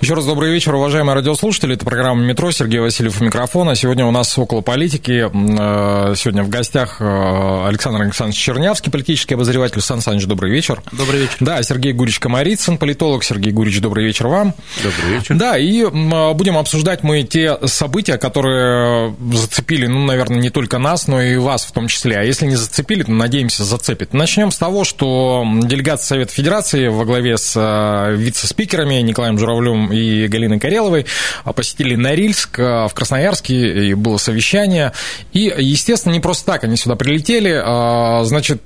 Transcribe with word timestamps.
Еще 0.00 0.14
раз 0.14 0.26
добрый 0.26 0.52
вечер, 0.52 0.72
уважаемые 0.76 1.16
радиослушатели. 1.16 1.74
Это 1.74 1.84
программа 1.84 2.22
«Метро». 2.22 2.52
Сергей 2.52 2.78
Васильев 2.78 3.20
у 3.20 3.24
микрофона. 3.24 3.74
Сегодня 3.74 4.06
у 4.06 4.12
нас 4.12 4.38
около 4.38 4.60
политики. 4.60 5.28
Э, 5.28 6.14
сегодня 6.14 6.44
в 6.44 6.48
гостях 6.48 6.98
э, 7.00 7.66
Александр 7.66 8.02
Александрович 8.02 8.38
Чернявский, 8.38 8.92
политический 8.92 9.34
обозреватель. 9.34 9.80
Сан 9.80 10.00
Саныч, 10.00 10.24
добрый 10.26 10.52
вечер. 10.52 10.80
Добрый 10.92 11.22
вечер. 11.22 11.38
Да, 11.40 11.60
Сергей 11.64 11.92
Гурич 11.92 12.20
Комарицын, 12.20 12.78
политолог. 12.78 13.24
Сергей 13.24 13.52
Гурич, 13.52 13.80
добрый 13.80 14.06
вечер 14.06 14.28
вам. 14.28 14.54
Добрый 14.84 15.18
вечер. 15.18 15.34
Да, 15.34 15.58
и 15.58 15.84
будем 15.84 16.58
обсуждать 16.58 17.02
мы 17.02 17.24
те 17.24 17.58
события, 17.66 18.18
которые 18.18 19.16
зацепили, 19.32 19.88
ну, 19.88 20.04
наверное, 20.04 20.38
не 20.38 20.50
только 20.50 20.78
нас, 20.78 21.08
но 21.08 21.20
и 21.20 21.38
вас 21.38 21.64
в 21.64 21.72
том 21.72 21.88
числе. 21.88 22.18
А 22.18 22.22
если 22.22 22.46
не 22.46 22.54
зацепили, 22.54 23.02
то, 23.02 23.10
надеемся, 23.10 23.64
зацепит. 23.64 24.14
Начнем 24.14 24.52
с 24.52 24.58
того, 24.58 24.84
что 24.84 25.44
делегация 25.64 26.06
Совета 26.06 26.32
Федерации 26.32 26.86
во 26.86 27.04
главе 27.04 27.36
с 27.36 27.54
э, 27.56 28.14
вице-спикерами 28.14 28.94
Николаем 29.00 29.40
Журавлем 29.40 29.87
и 29.90 30.26
Галиной 30.28 30.58
Кареловой 30.58 31.06
посетили 31.54 31.94
Норильск 31.94 32.58
в 32.58 32.90
Красноярске, 32.94 33.88
и 33.88 33.94
было 33.94 34.16
совещание. 34.16 34.92
И, 35.32 35.52
естественно, 35.58 36.12
не 36.12 36.20
просто 36.20 36.46
так 36.46 36.64
они 36.64 36.76
сюда 36.76 36.96
прилетели. 36.96 37.60
А, 37.62 38.24
значит, 38.24 38.62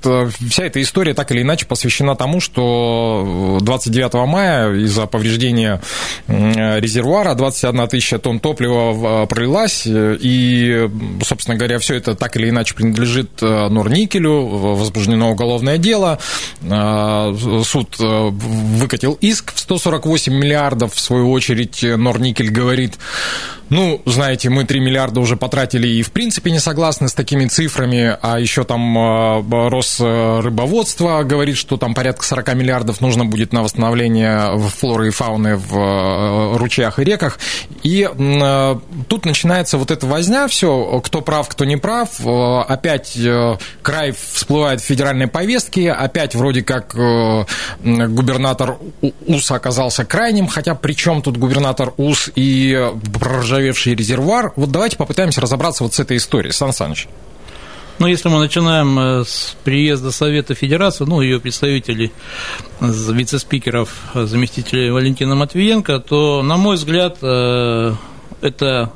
вся 0.49 0.65
эта 0.65 0.81
история 0.83 1.15
так 1.15 1.31
или 1.31 1.43
иначе 1.43 1.67
посвящена 1.67 2.15
тому, 2.17 2.41
что 2.41 3.59
29 3.61 4.15
мая 4.27 4.73
из-за 4.75 5.07
повреждения 5.07 5.81
резервуара 6.29 7.35
21 7.35 7.89
тысяча 7.89 8.19
тонн 8.19 8.41
топлива 8.41 9.27
пролилась, 9.27 9.83
и, 9.87 10.89
собственно 11.25 11.57
говоря, 11.57 11.79
все 11.79 11.97
это 11.97 12.15
так 12.15 12.37
или 12.37 12.49
иначе 12.51 12.75
принадлежит 12.75 13.41
Норникелю, 13.41 14.47
возбуждено 14.47 15.31
уголовное 15.31 15.79
дело, 15.79 16.19
а, 16.69 17.35
суд 17.65 17.97
выкатил 17.99 19.19
иск 19.21 19.55
в 19.55 19.59
148 19.59 20.33
миллиардов, 20.33 20.95
в 20.95 21.01
свою 21.13 21.31
очередь, 21.31 21.83
Норникель 21.83 22.51
говорит, 22.51 22.95
ну, 23.73 24.03
знаете, 24.05 24.51
мы 24.51 24.65
3 24.65 24.81
миллиарда 24.81 25.19
уже 25.19 25.39
потратили 25.39 25.89
и, 25.89 26.03
в 26.03 26.13
принципе, 26.13 26.51
не 26.51 26.59
согласны 26.59 27.09
с 27.09 27.15
такими 27.15 27.47
цифрами, 27.47 28.19
а 28.21 28.39
еще 28.39 28.65
там 28.65 28.99
э, 28.99 29.69
Росрыбоводство 29.71 31.23
говорит, 31.23 31.57
что 31.57 31.79
там 31.79 31.95
порядка 31.95 32.23
40 32.23 32.55
миллиардов 32.55 33.01
нужно 33.01 33.25
будет 33.25 33.55
на 33.55 33.63
восстановление 33.63 34.59
флоры 34.77 35.09
и 35.09 35.11
фауны 35.11 35.57
в 35.57 35.75
э, 35.75 36.57
ручьях 36.59 36.99
и 36.99 37.05
реках. 37.05 37.39
И 37.83 38.07
э, 38.07 38.75
тут 39.09 39.25
начинается 39.25 39.79
вот 39.79 39.91
эта 39.91 40.07
возня, 40.07 40.49
все, 40.49 41.01
кто 41.03 41.23
прав, 41.23 41.49
кто 41.49 41.65
не 41.65 41.79
прав. 41.79 42.11
Опять 42.27 43.19
край 43.81 44.13
всплывает 44.13 44.83
в 44.83 44.85
федеральной 44.85 45.29
повестке, 45.29 45.93
опять 45.93 46.35
вроде 46.35 46.63
как 46.63 46.95
губернатор 46.95 48.77
УС 49.27 49.51
оказался 49.51 50.05
крайним, 50.05 50.47
хотя 50.47 50.75
при 50.75 50.93
чем 50.93 51.23
тут 51.23 51.39
губернатор 51.39 51.95
УС 51.97 52.31
и 52.35 52.91
проржавевший 53.19 53.62
заржавевший 53.63 53.95
резервуар. 53.95 54.53
Вот 54.57 54.71
давайте 54.71 54.97
попытаемся 54.97 55.41
разобраться 55.41 55.85
вот 55.85 55.95
с 55.95 56.01
этой 56.01 56.17
историей. 56.17 56.53
Сан 56.53 56.73
Саныч. 56.73 57.09
Ну, 57.99 58.07
если 58.07 58.29
мы 58.29 58.41
начинаем 58.41 58.99
э, 58.99 59.25
с 59.25 59.55
приезда 59.63 60.11
Совета 60.11 60.55
Федерации, 60.55 61.05
ну, 61.05 61.21
ее 61.21 61.39
представителей, 61.39 62.11
вице-спикеров, 62.81 63.91
заместителей 64.15 64.91
Валентина 64.91 65.35
Матвиенко, 65.35 66.01
то, 66.01 66.43
на 66.43 66.57
мой 66.57 66.77
взгляд, 66.77 67.19
э, 67.23 67.93
это 68.41 68.93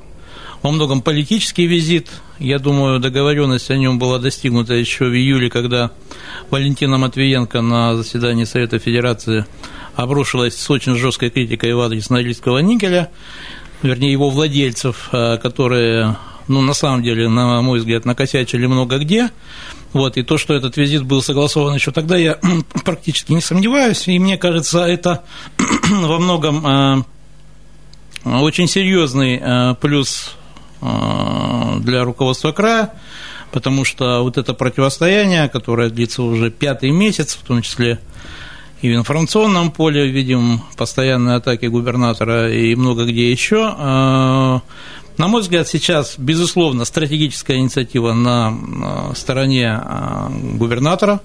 во 0.63 0.71
многом 0.73 1.03
политический 1.03 1.67
визит. 1.67 2.09
Я 2.39 2.59
думаю, 2.59 2.99
договоренность 2.99 3.71
о 3.71 3.77
нем 3.77 3.99
была 3.99 4.19
достигнута 4.19 4.75
еще 4.75 5.05
в 5.05 5.15
июле, 5.15 5.51
когда 5.51 5.93
Валентина 6.51 6.99
Матвиенко 6.99 7.61
на 7.61 7.95
заседании 7.95 8.45
Совета 8.45 8.79
Федерации 8.79 9.47
обрушилась 9.95 10.57
с 10.57 10.71
очень 10.71 10.97
жесткой 10.97 11.31
критикой 11.31 11.75
в 11.75 11.81
адрес 11.81 12.11
Норильского 12.11 12.59
никеля 12.59 13.11
вернее, 13.83 14.13
его 14.13 14.31
владельцев, 14.31 15.09
э, 15.13 15.39
которые, 15.39 16.17
ну, 16.49 16.61
на 16.63 16.75
самом 16.75 17.03
деле, 17.03 17.29
на 17.29 17.61
мой 17.63 17.79
взгляд, 17.79 18.05
накосячили 18.05 18.67
много 18.67 18.99
где. 18.99 19.31
Вот, 19.93 20.17
и 20.17 20.23
то, 20.23 20.37
что 20.37 20.55
этот 20.55 20.77
визит 20.77 21.05
был 21.05 21.23
согласован 21.23 21.75
еще 21.75 21.91
тогда, 21.91 22.17
я 22.17 22.39
практически 22.85 23.33
не 23.33 23.41
сомневаюсь. 23.41 24.09
И 24.09 24.19
мне 24.19 24.37
кажется, 24.37 24.81
это 24.81 25.25
во 25.91 26.19
многом 26.19 26.67
э, 26.67 27.03
очень 28.25 28.69
серьезный 28.69 29.41
э, 29.41 29.75
плюс 29.81 30.37
для 30.79 32.05
руководства 32.05 32.53
края, 32.53 32.93
потому 33.51 33.85
что 33.85 34.23
вот 34.23 34.37
это 34.37 34.53
противостояние, 34.53 35.49
которое 35.49 35.89
длится 35.89 36.23
уже 36.23 36.51
пятый 36.51 36.91
месяц, 36.91 37.35
в 37.35 37.47
том 37.47 37.63
числе 37.63 37.99
и 38.83 38.91
в 38.91 38.95
информационном 38.95 39.71
поле 39.71 40.09
видим 40.09 40.61
постоянные 40.77 41.37
атаки 41.37 41.67
губернатора 41.67 42.53
и 42.53 42.75
много 42.75 43.07
где 43.07 43.31
еще. 43.31 43.75
А, 43.77 44.61
на 45.17 45.29
мой 45.29 45.41
взгляд, 45.41 45.67
сейчас, 45.67 46.17
безусловно, 46.19 46.85
стратегическая 46.85 47.57
инициатива 47.57 48.13
на 48.13 49.15
стороне 49.15 49.71
а, 49.73 50.31
губернатора. 50.31 51.21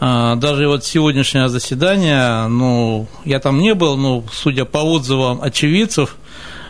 А, 0.00 0.34
даже 0.34 0.66
вот 0.66 0.84
сегодняшнее 0.84 1.48
заседание, 1.48 2.48
ну, 2.48 3.06
я 3.24 3.38
там 3.38 3.60
не 3.60 3.74
был, 3.74 3.96
но, 3.96 4.24
судя 4.32 4.64
по 4.64 4.78
отзывам 4.78 5.40
очевидцев, 5.40 6.16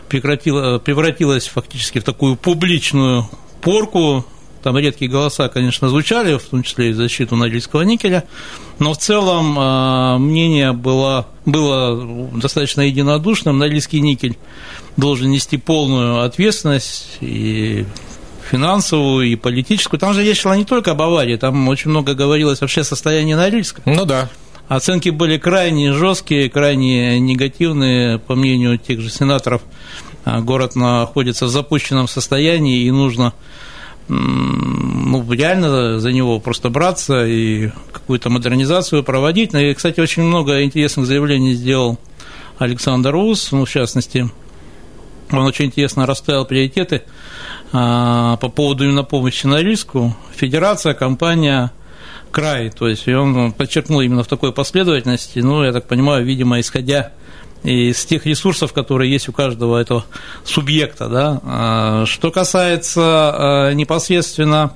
превратилось 0.09 1.47
фактически 1.47 1.99
в 1.99 2.03
такую 2.03 2.35
публичную 2.35 3.27
порку 3.61 4.25
там 4.61 4.77
редкие 4.77 5.09
голоса, 5.09 5.49
конечно, 5.49 5.89
звучали, 5.89 6.37
в 6.37 6.43
том 6.43 6.63
числе 6.63 6.89
и 6.89 6.93
в 6.93 6.95
защиту 6.95 7.35
Норильского 7.35 7.81
никеля, 7.81 8.23
но 8.79 8.93
в 8.93 8.97
целом 8.97 9.55
а, 9.57 10.17
мнение 10.17 10.73
было, 10.73 11.27
было 11.45 12.29
достаточно 12.33 12.81
единодушным. 12.81 13.57
Норильский 13.57 13.99
никель 13.99 14.37
должен 14.97 15.29
нести 15.29 15.57
полную 15.57 16.21
ответственность 16.21 17.17
и 17.21 17.85
финансовую 18.49 19.27
и 19.27 19.35
политическую. 19.35 19.99
Там 19.99 20.13
же 20.13 20.23
речь 20.23 20.41
шла 20.41 20.55
не 20.55 20.65
только 20.65 20.91
об 20.91 21.01
аварии, 21.01 21.35
там 21.35 21.67
очень 21.67 21.89
много 21.89 22.13
говорилось 22.13 22.61
вообще 22.61 22.81
о 22.81 22.85
состоянии 22.85 23.33
Норильска. 23.33 23.81
Ну 23.85 24.05
да. 24.05 24.29
Оценки 24.67 25.09
были 25.09 25.37
крайне 25.37 25.93
жесткие, 25.93 26.49
крайне 26.49 27.19
негативные, 27.19 28.19
по 28.19 28.35
мнению 28.35 28.77
тех 28.77 28.99
же 28.99 29.09
сенаторов. 29.09 29.61
А, 30.25 30.41
город 30.41 30.75
находится 30.75 31.45
в 31.45 31.49
запущенном 31.49 32.09
состоянии, 32.09 32.81
и 32.81 32.91
нужно 32.91 33.33
ну, 34.07 35.31
реально 35.31 35.99
за 35.99 36.11
него 36.11 36.39
просто 36.39 36.69
браться 36.69 37.25
и 37.25 37.71
какую-то 37.91 38.29
модернизацию 38.29 39.03
проводить. 39.03 39.53
Ну, 39.53 39.59
и, 39.59 39.73
кстати, 39.73 39.99
очень 39.99 40.23
много 40.23 40.63
интересных 40.63 41.05
заявлений 41.05 41.53
сделал 41.53 41.99
Александр 42.57 43.15
Ус, 43.15 43.51
ну, 43.51 43.65
в 43.65 43.69
частности, 43.69 44.29
он 45.31 45.39
очень 45.39 45.65
интересно 45.65 46.05
расставил 46.05 46.45
приоритеты 46.45 47.03
а, 47.73 48.37
по 48.37 48.49
поводу 48.49 48.85
именно 48.85 49.03
помощи 49.03 49.45
на 49.45 49.61
риску. 49.61 50.15
Федерация, 50.35 50.93
компания, 50.93 51.71
край. 52.31 52.69
То 52.69 52.87
есть 52.87 53.07
он 53.07 53.51
подчеркнул 53.51 54.01
именно 54.01 54.23
в 54.23 54.27
такой 54.27 54.53
последовательности, 54.53 55.39
ну, 55.39 55.63
я 55.63 55.73
так 55.73 55.87
понимаю, 55.87 56.25
видимо, 56.25 56.59
исходя 56.59 57.11
тех 57.63 58.25
ресурсов, 58.25 58.73
которые 58.73 59.11
есть 59.11 59.29
у 59.29 59.31
каждого 59.31 59.77
этого 59.77 60.05
субъекта. 60.43 61.07
Да? 61.07 61.41
А, 61.43 62.05
что 62.05 62.31
касается 62.31 63.01
а, 63.01 63.71
непосредственно 63.73 64.73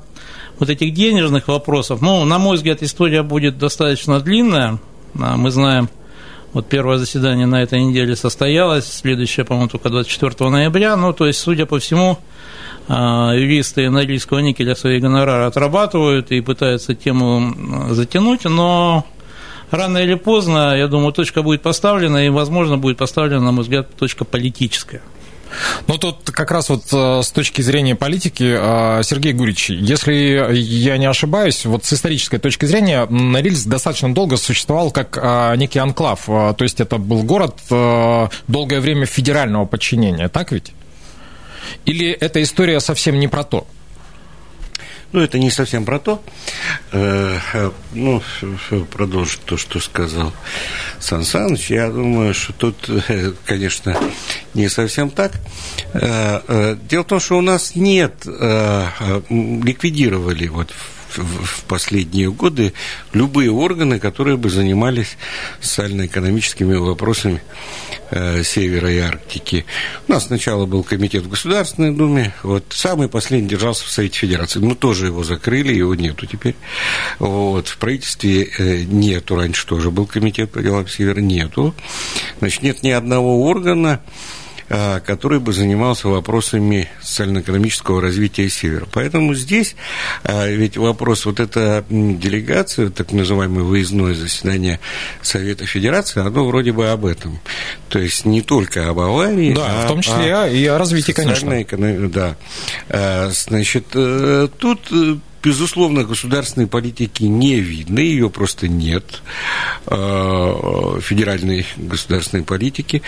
вот 0.59 0.69
этих 0.69 0.93
денежных 0.93 1.47
вопросов, 1.47 2.01
ну, 2.01 2.23
на 2.25 2.37
мой 2.37 2.57
взгляд, 2.57 2.83
история 2.83 3.23
будет 3.23 3.57
достаточно 3.57 4.19
длинная. 4.19 4.79
А, 5.19 5.37
мы 5.37 5.51
знаем, 5.51 5.89
вот 6.53 6.67
первое 6.67 6.97
заседание 6.97 7.45
на 7.45 7.63
этой 7.63 7.81
неделе 7.81 8.15
состоялось, 8.15 8.85
следующее, 8.85 9.45
по-моему, 9.45 9.69
только 9.69 9.89
24 9.89 10.49
ноября. 10.49 10.97
Ну, 10.97 11.13
то 11.13 11.25
есть, 11.27 11.39
судя 11.39 11.65
по 11.65 11.79
всему, 11.79 12.17
юристы 12.89 13.89
Норильского 13.89 14.39
никеля 14.39 14.75
свои 14.75 14.99
гонорары 14.99 15.45
отрабатывают 15.45 16.31
и 16.31 16.41
пытаются 16.41 16.93
тему 16.93 17.93
затянуть, 17.93 18.43
но 18.43 19.05
рано 19.71 19.97
или 19.97 20.15
поздно, 20.15 20.75
я 20.77 20.87
думаю, 20.87 21.13
точка 21.13 21.41
будет 21.41 21.61
поставлена, 21.61 22.25
и, 22.25 22.29
возможно, 22.29 22.77
будет 22.77 22.97
поставлена, 22.97 23.41
на 23.41 23.51
мой 23.51 23.63
взгляд, 23.63 23.89
точка 23.95 24.25
политическая. 24.25 25.01
Ну, 25.87 25.97
тут 25.97 26.31
как 26.31 26.51
раз 26.51 26.69
вот 26.69 26.83
э, 26.93 27.21
с 27.23 27.31
точки 27.31 27.61
зрения 27.61 27.95
политики, 27.95 28.55
э, 28.57 29.03
Сергей 29.03 29.33
Гурич, 29.33 29.69
если 29.69 30.13
я 30.53 30.97
не 30.97 31.05
ошибаюсь, 31.07 31.65
вот 31.65 31.85
с 31.85 31.93
исторической 31.93 32.37
точки 32.37 32.65
зрения 32.65 33.05
Норильск 33.05 33.67
достаточно 33.67 34.13
долго 34.13 34.37
существовал 34.37 34.91
как 34.91 35.17
э, 35.21 35.55
некий 35.57 35.79
анклав, 35.79 36.25
то 36.25 36.55
есть 36.59 36.79
это 36.79 36.97
был 36.97 37.23
город 37.23 37.57
долгое 38.47 38.79
время 38.79 39.05
федерального 39.05 39.65
подчинения, 39.65 40.29
так 40.29 40.51
ведь? 40.51 40.71
Или 41.85 42.11
эта 42.11 42.41
история 42.41 42.79
совсем 42.79 43.19
не 43.19 43.27
про 43.27 43.43
то? 43.43 43.67
Ну, 45.11 45.19
это 45.19 45.39
не 45.39 45.51
совсем 45.51 45.83
про 45.83 45.99
то. 45.99 46.23
Э, 46.91 47.37
э, 47.53 47.71
ну, 47.93 48.21
продолжить 48.91 49.41
то, 49.41 49.57
что 49.57 49.79
сказал 49.79 50.33
Сан 50.99 51.23
Саныч. 51.23 51.69
Я 51.69 51.89
думаю, 51.89 52.33
что 52.33 52.53
тут, 52.53 52.89
э, 52.89 53.33
конечно, 53.45 53.97
не 54.53 54.69
совсем 54.69 55.09
так. 55.09 55.33
Дело 55.93 57.03
в 57.03 57.07
том, 57.07 57.19
что 57.19 57.37
у 57.37 57.41
нас 57.41 57.75
нет, 57.75 58.25
ликвидировали 58.25 60.47
вот 60.47 60.71
в 60.71 61.00
последние 61.67 62.31
годы 62.31 62.73
любые 63.13 63.51
органы, 63.51 63.99
которые 63.99 64.37
бы 64.37 64.49
занимались 64.49 65.17
социально-экономическими 65.59 66.75
вопросами 66.75 67.41
э, 68.09 68.43
Севера 68.43 68.91
и 68.91 68.97
Арктики. 68.99 69.65
У 70.07 70.11
нас 70.11 70.27
сначала 70.27 70.65
был 70.65 70.83
комитет 70.83 71.23
в 71.23 71.29
Государственной 71.29 71.93
Думе, 71.93 72.33
вот 72.43 72.65
самый 72.69 73.07
последний 73.07 73.49
держался 73.49 73.85
в 73.85 73.89
Совете 73.89 74.19
Федерации. 74.19 74.59
Мы 74.59 74.75
тоже 74.75 75.07
его 75.07 75.23
закрыли, 75.23 75.73
его 75.73 75.95
нету 75.95 76.25
теперь. 76.25 76.55
Вот, 77.19 77.67
в 77.67 77.77
правительстве 77.77 78.49
э, 78.57 78.83
нету, 78.83 79.35
раньше 79.35 79.65
тоже 79.65 79.91
был 79.91 80.05
комитет 80.05 80.51
по 80.51 80.61
делам 80.61 80.87
Севера, 80.87 81.19
нету. 81.19 81.75
Значит, 82.39 82.63
нет 82.63 82.83
ни 82.83 82.89
одного 82.89 83.43
органа, 83.43 84.01
который 85.05 85.39
бы 85.39 85.53
занимался 85.53 86.07
вопросами 86.07 86.87
социально-экономического 87.01 88.01
развития 88.01 88.49
Севера. 88.49 88.87
Поэтому 88.91 89.33
здесь 89.33 89.75
а, 90.23 90.47
ведь 90.47 90.77
вопрос, 90.77 91.25
вот 91.25 91.39
эта 91.39 91.83
делегация, 91.89 92.89
так 92.89 93.11
называемое 93.11 93.63
выездное 93.63 94.13
заседание 94.13 94.79
Совета 95.21 95.65
Федерации, 95.65 96.21
оно 96.21 96.45
вроде 96.45 96.71
бы 96.71 96.89
об 96.89 97.05
этом. 97.05 97.39
То 97.89 97.99
есть 97.99 98.25
не 98.25 98.41
только 98.41 98.89
об 98.89 98.99
аварии, 98.99 99.53
да, 99.53 99.83
а 99.83 99.85
в 99.85 99.87
том 99.87 100.01
числе 100.01 100.33
а, 100.33 100.47
и 100.47 100.65
о 100.65 100.77
развитии, 100.77 101.11
конечно. 101.11 101.51
Да. 102.09 102.37
Значит, 103.31 103.87
э, 103.93 104.47
тут 104.57 104.87
э, 104.91 105.15
Безусловно, 105.43 106.03
государственной 106.03 106.67
политики 106.67 107.23
не 107.23 107.59
видно, 107.59 107.99
ее 107.99 108.29
просто 108.29 108.67
нет, 108.67 109.23
э, 109.87 110.99
федеральной 111.01 111.65
государственной 111.77 112.43
политики, 112.43 113.01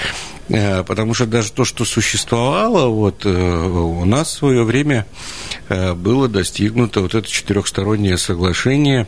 э, 0.50 0.84
потому 0.84 1.14
что 1.14 1.28
даже 1.28 1.52
то, 1.52 1.64
что 1.64 1.86
существовало, 1.86 2.88
вот 2.88 3.26
э, 3.26 3.30
у 3.30 4.04
нас 4.06 4.30
в 4.30 4.38
свое 4.38 4.64
время 4.64 5.06
было 5.70 6.28
достигнуто 6.28 7.02
вот 7.02 7.16
это 7.16 7.28
четырехстороннее 7.28 8.18
соглашение 8.18 9.08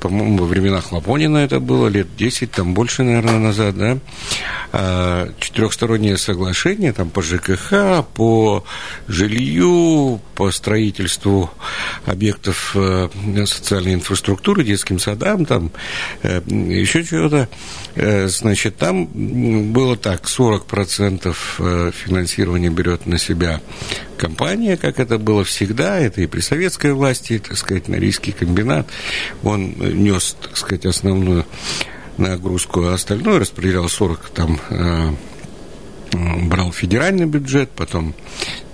по-моему, 0.00 0.38
во 0.38 0.46
временах 0.46 0.92
Лапонина 0.92 1.38
это 1.38 1.60
было, 1.60 1.88
лет 1.88 2.08
10, 2.16 2.50
там 2.50 2.74
больше, 2.74 3.02
наверное, 3.02 3.38
назад, 3.38 3.76
да, 3.76 3.98
а, 4.72 5.32
четырехстороннее 5.40 6.18
соглашение 6.18 6.92
там 6.92 7.10
по 7.10 7.22
ЖКХ, 7.22 8.04
по 8.14 8.64
жилью, 9.06 10.20
по 10.34 10.50
строительству 10.50 11.50
объектов 12.04 12.72
э, 12.74 13.08
социальной 13.46 13.94
инфраструктуры, 13.94 14.64
детским 14.64 14.98
садам, 14.98 15.46
там 15.46 15.70
э, 16.22 16.42
еще 16.46 17.02
чего-то. 17.02 17.48
Э, 17.94 18.28
значит, 18.28 18.76
там 18.76 19.06
было 19.72 19.96
так, 19.96 20.24
40% 20.24 21.92
финансирования 21.92 22.70
берет 22.70 23.06
на 23.06 23.18
себя 23.18 23.60
компания, 24.18 24.76
как 24.76 25.00
это 25.00 25.18
было 25.18 25.44
всегда, 25.44 25.98
это 25.98 26.20
и 26.20 26.26
при 26.26 26.40
советской 26.40 26.92
власти, 26.92 27.38
так 27.38 27.56
сказать, 27.56 27.88
Норийский 27.88 28.32
комбинат, 28.32 28.86
он 29.42 29.74
нес, 29.78 30.36
так 30.42 30.56
сказать, 30.56 30.84
основную 30.84 31.46
нагрузку, 32.18 32.84
а 32.84 32.94
остальное 32.94 33.38
распределял 33.38 33.88
40 33.88 34.30
там 34.30 34.60
э, 34.70 35.10
брал 36.12 36.72
федеральный 36.72 37.26
бюджет, 37.26 37.70
потом, 37.70 38.14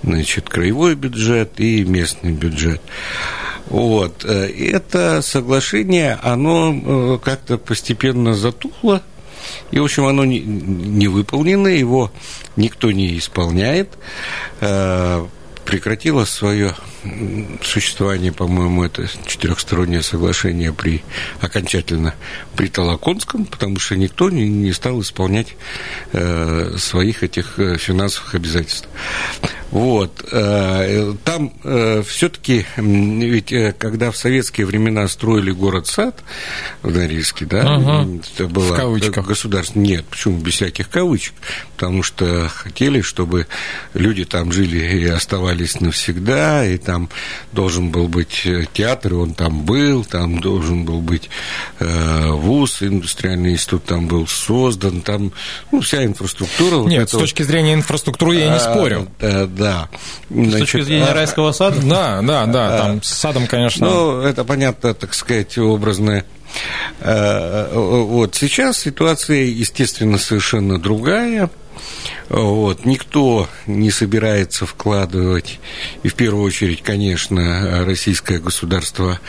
значит, 0.03 0.49
краевой 0.49 0.95
бюджет 0.95 1.59
и 1.59 1.83
местный 1.83 2.31
бюджет. 2.31 2.81
Вот. 3.67 4.25
Э, 4.25 4.47
это 4.47 5.21
соглашение, 5.21 6.19
оно 6.21 6.73
э, 6.73 7.19
как-то 7.23 7.57
постепенно 7.57 8.33
затухло, 8.33 9.01
и, 9.71 9.79
в 9.79 9.83
общем, 9.83 10.05
оно 10.05 10.25
не, 10.25 10.39
не 10.39 11.07
выполнено, 11.07 11.67
его 11.67 12.11
никто 12.55 12.91
не 12.91 13.17
исполняет 13.17 13.89
прекратило 15.65 16.25
свое 16.25 16.75
существование, 17.61 18.31
по-моему, 18.31 18.83
это 18.83 19.07
четырехстороннее 19.25 20.01
соглашение 20.01 20.73
при 20.73 21.03
окончательно 21.41 22.15
при 22.55 22.67
Толоконском, 22.67 23.45
потому 23.45 23.79
что 23.79 23.95
никто 23.95 24.29
не, 24.29 24.47
не 24.47 24.73
стал 24.73 25.01
исполнять 25.01 25.55
э, 26.13 26.75
своих 26.77 27.23
этих 27.23 27.59
э, 27.59 27.77
финансовых 27.77 28.35
обязательств. 28.35 28.87
Вот. 29.71 30.25
Э, 30.31 31.13
там 31.25 31.51
э, 31.63 32.01
все-таки, 32.07 32.65
ведь 32.77 33.51
э, 33.51 33.73
когда 33.77 34.09
в 34.11 34.15
советские 34.15 34.65
времена 34.65 35.05
строили 35.09 35.51
город-сад 35.51 36.23
в 36.81 36.95
Норильске, 36.95 37.45
да, 37.45 37.75
угу. 37.75 38.21
это 38.33 38.47
было 38.47 38.73
в 38.73 38.77
кавычках. 38.77 39.25
государство. 39.25 39.77
Нет, 39.77 40.05
почему 40.05 40.37
без 40.37 40.53
всяких 40.53 40.89
кавычек? 40.89 41.33
Потому 41.75 42.03
что 42.03 42.47
хотели, 42.47 43.01
чтобы 43.01 43.47
люди 43.93 44.23
там 44.23 44.53
жили 44.53 44.77
и 44.77 45.05
оставались 45.07 45.81
навсегда, 45.81 46.65
и 46.65 46.77
там 46.77 46.94
должен 47.51 47.89
был 47.89 48.07
быть 48.07 48.47
театр, 48.73 49.13
и 49.13 49.15
он 49.15 49.33
там 49.33 49.63
был, 49.63 50.03
там 50.03 50.39
должен 50.39 50.85
был 50.85 51.01
быть 51.01 51.29
вуз, 51.79 52.81
индустриальный 52.81 53.51
институт 53.51 53.85
там 53.85 54.07
был 54.07 54.27
создан, 54.27 55.01
там 55.01 55.31
ну, 55.71 55.81
вся 55.81 56.03
инфраструктура. 56.03 56.87
Нет, 56.87 57.01
вот 57.01 57.09
с 57.09 57.11
точки 57.11 57.41
вот, 57.41 57.49
зрения 57.49 57.73
инфраструктуры 57.73 58.35
я 58.35 58.49
не 58.49 58.55
а, 58.55 58.59
спорю. 58.59 59.07
Да, 59.19 59.45
да. 59.45 59.89
Значит, 60.29 60.53
С 60.53 60.59
точки 60.59 60.81
зрения 60.81 61.05
а, 61.05 61.13
райского 61.13 61.51
сада? 61.51 61.81
Да, 61.81 62.21
да, 62.21 62.45
да, 62.45 62.77
там 62.77 63.03
с 63.03 63.09
садом, 63.09 63.47
конечно. 63.47 63.87
Ну, 63.87 64.21
это 64.21 64.43
понятно, 64.43 64.93
так 64.93 65.13
сказать, 65.13 65.57
образное. 65.57 66.25
Э, 66.99 67.71
вот 67.73 68.35
сейчас 68.35 68.79
ситуация, 68.79 69.43
естественно, 69.43 70.17
совершенно 70.17 70.79
другая. 70.79 71.49
Вот. 72.29 72.85
Никто 72.85 73.47
не 73.67 73.91
собирается 73.91 74.65
вкладывать, 74.65 75.59
и 76.03 76.07
в 76.07 76.15
первую 76.15 76.43
очередь, 76.43 76.81
конечно, 76.81 77.85
российское 77.85 78.39
государство 78.39 79.19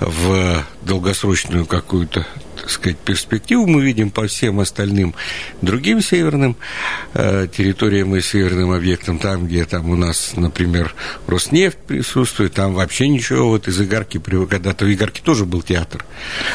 в 0.00 0.64
долгосрочную 0.82 1.66
какую-то 1.66 2.26
так 2.54 2.70
сказать, 2.70 2.98
перспективу 2.98 3.66
мы 3.66 3.82
видим 3.82 4.10
по 4.10 4.26
всем 4.26 4.60
остальным 4.60 5.14
другим 5.62 6.00
северным 6.00 6.56
э, 7.14 7.46
территориям 7.54 8.14
и 8.16 8.20
северным 8.20 8.70
объектам, 8.72 9.18
там, 9.18 9.46
где 9.46 9.64
там 9.64 9.90
у 9.90 9.96
нас, 9.96 10.32
например, 10.36 10.94
Роснефть 11.26 11.78
присутствует, 11.78 12.54
там 12.54 12.74
вообще 12.74 13.08
ничего, 13.08 13.48
вот 13.48 13.68
из 13.68 13.80
Игарки, 13.80 14.18
когда-то 14.18 14.84
в 14.84 14.92
Игарке 14.92 15.22
тоже 15.22 15.44
был 15.44 15.62
театр, 15.62 16.04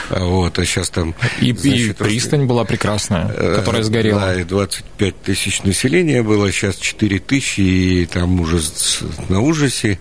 а 0.09 0.23
вот, 0.25 0.57
а 0.57 0.65
сейчас 0.65 0.89
там... 0.89 1.15
И, 1.41 1.53
значит, 1.53 2.01
и 2.01 2.03
пристань 2.03 2.45
была 2.45 2.65
прекрасная, 2.65 3.31
э, 3.35 3.55
которая 3.55 3.83
сгорела. 3.83 4.19
Да, 4.21 4.41
и 4.41 4.43
25 4.43 5.21
тысяч 5.21 5.63
населения 5.63 6.23
было, 6.23 6.51
сейчас 6.51 6.77
4 6.77 7.19
тысячи, 7.19 7.61
и 7.61 8.05
там 8.05 8.39
ужас 8.39 8.99
на 9.29 9.41
ужасе, 9.41 9.99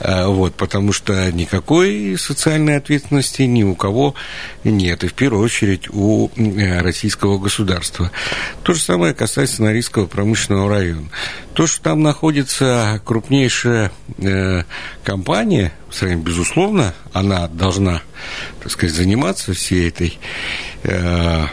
а, 0.00 0.28
вот, 0.28 0.54
потому 0.54 0.92
что 0.92 1.30
никакой 1.32 2.16
социальной 2.18 2.76
ответственности 2.76 3.42
ни 3.42 3.62
у 3.62 3.74
кого 3.74 4.14
нет, 4.64 5.04
и 5.04 5.08
в 5.12 5.14
первую 5.14 5.44
очередь 5.44 5.88
у 5.90 6.30
э, 6.36 6.80
российского 6.80 7.38
государства. 7.38 8.10
То 8.62 8.72
же 8.72 8.80
самое 8.80 9.12
касается 9.12 9.62
Норильского 9.62 10.06
промышленного 10.06 10.70
района. 10.70 11.08
То, 11.54 11.66
что 11.66 11.82
там 11.82 12.02
находится 12.02 13.00
крупнейшая 13.04 13.92
э, 14.18 14.62
компания, 15.04 15.72
безусловно, 16.00 16.94
она 17.12 17.46
должна, 17.46 18.00
так 18.62 18.72
сказать, 18.72 18.96
заниматься 18.96 19.52
всей 19.52 19.88
этой 19.88 20.18
э, 20.84 21.44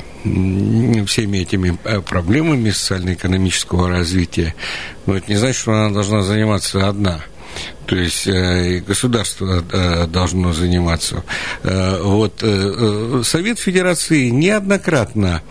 всеми 1.05 1.39
этими 1.39 1.77
э, 1.83 1.99
проблемами 1.99 2.69
социально-экономического 2.69 3.89
развития, 3.89 4.55
но 5.05 5.17
это 5.17 5.29
не 5.29 5.37
значит, 5.37 5.61
что 5.61 5.73
она 5.73 5.93
должна 5.93 6.21
заниматься 6.21 6.87
одна– 6.87 7.21
то 7.89 7.95
есть 7.95 8.27
э, 8.27 8.83
государство 8.85 9.63
э, 9.71 10.05
должно 10.05 10.53
заниматься. 10.53 11.23
Э, 11.63 11.99
вот 12.03 12.43
Совет 13.25 13.57
Федерации 13.57 14.29
неоднократно 14.29 15.41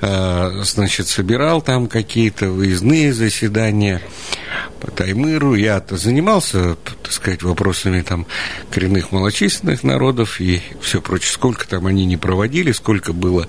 значит, 0.00 1.08
собирал 1.08 1.62
там 1.62 1.88
какие-то 1.88 2.50
выездные 2.50 3.14
заседания 3.14 4.02
по 4.80 4.90
Таймыру. 4.90 5.54
Я-то 5.54 5.96
занимался, 5.96 6.76
так 6.76 7.10
сказать, 7.10 7.42
вопросами 7.42 8.02
там 8.02 8.26
коренных 8.70 9.10
малочисленных 9.10 9.82
народов 9.82 10.40
и 10.40 10.62
все 10.82 11.00
прочее. 11.00 11.32
Сколько 11.32 11.66
там 11.66 11.86
они 11.86 12.04
не 12.04 12.16
проводили, 12.16 12.72
сколько 12.72 13.12
было 13.12 13.48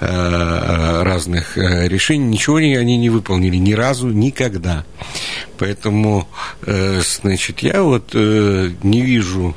разных 0.00 1.56
решений. 1.56 2.26
Ничего 2.26 2.56
они 2.56 2.96
не 2.96 3.10
выполнили 3.10 3.56
ни 3.56 3.72
разу, 3.72 4.08
никогда. 4.08 4.84
Поэтому, 5.58 6.28
значит, 6.66 7.60
я 7.60 7.82
вот 7.82 8.10
э, 8.14 8.70
не 8.82 9.02
вижу 9.02 9.56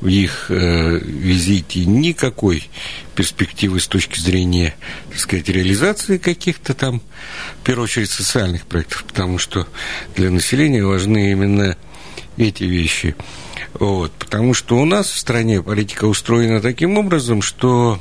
в 0.00 0.08
их 0.08 0.50
э, 0.50 0.98
визите 0.98 1.84
никакой 1.84 2.68
перспективы 3.14 3.80
с 3.80 3.88
точки 3.88 4.20
зрения, 4.20 4.76
так 5.10 5.18
сказать, 5.18 5.48
реализации 5.48 6.18
каких-то 6.18 6.74
там, 6.74 7.00
в 7.60 7.64
первую 7.64 7.84
очередь, 7.84 8.10
социальных 8.10 8.66
проектов, 8.66 9.04
потому 9.04 9.38
что 9.38 9.66
для 10.14 10.30
населения 10.30 10.84
важны 10.84 11.32
именно 11.32 11.76
эти 12.36 12.64
вещи. 12.64 13.16
Вот, 13.74 14.12
потому 14.12 14.52
что 14.52 14.76
у 14.76 14.84
нас 14.84 15.08
в 15.08 15.18
стране 15.18 15.62
политика 15.62 16.04
устроена 16.04 16.60
таким 16.60 16.98
образом, 16.98 17.40
что 17.40 18.00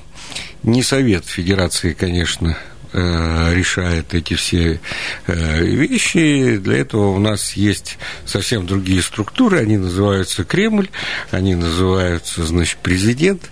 не 0.63 0.83
Совет 0.83 1.25
Федерации, 1.25 1.93
конечно, 1.93 2.57
Э, 2.57 2.74
решает 2.95 4.13
эти 4.13 4.35
все 4.35 4.79
э, 5.27 5.63
вещи. 5.63 6.57
Для 6.57 6.77
этого 6.77 7.09
у 7.09 7.19
нас 7.19 7.53
есть 7.53 7.97
совсем 8.25 8.65
другие 8.65 9.01
структуры. 9.01 9.59
Они 9.59 9.77
называются 9.77 10.43
Кремль, 10.43 10.89
они 11.31 11.55
называются, 11.55 12.45
значит, 12.45 12.77
президент 12.81 13.49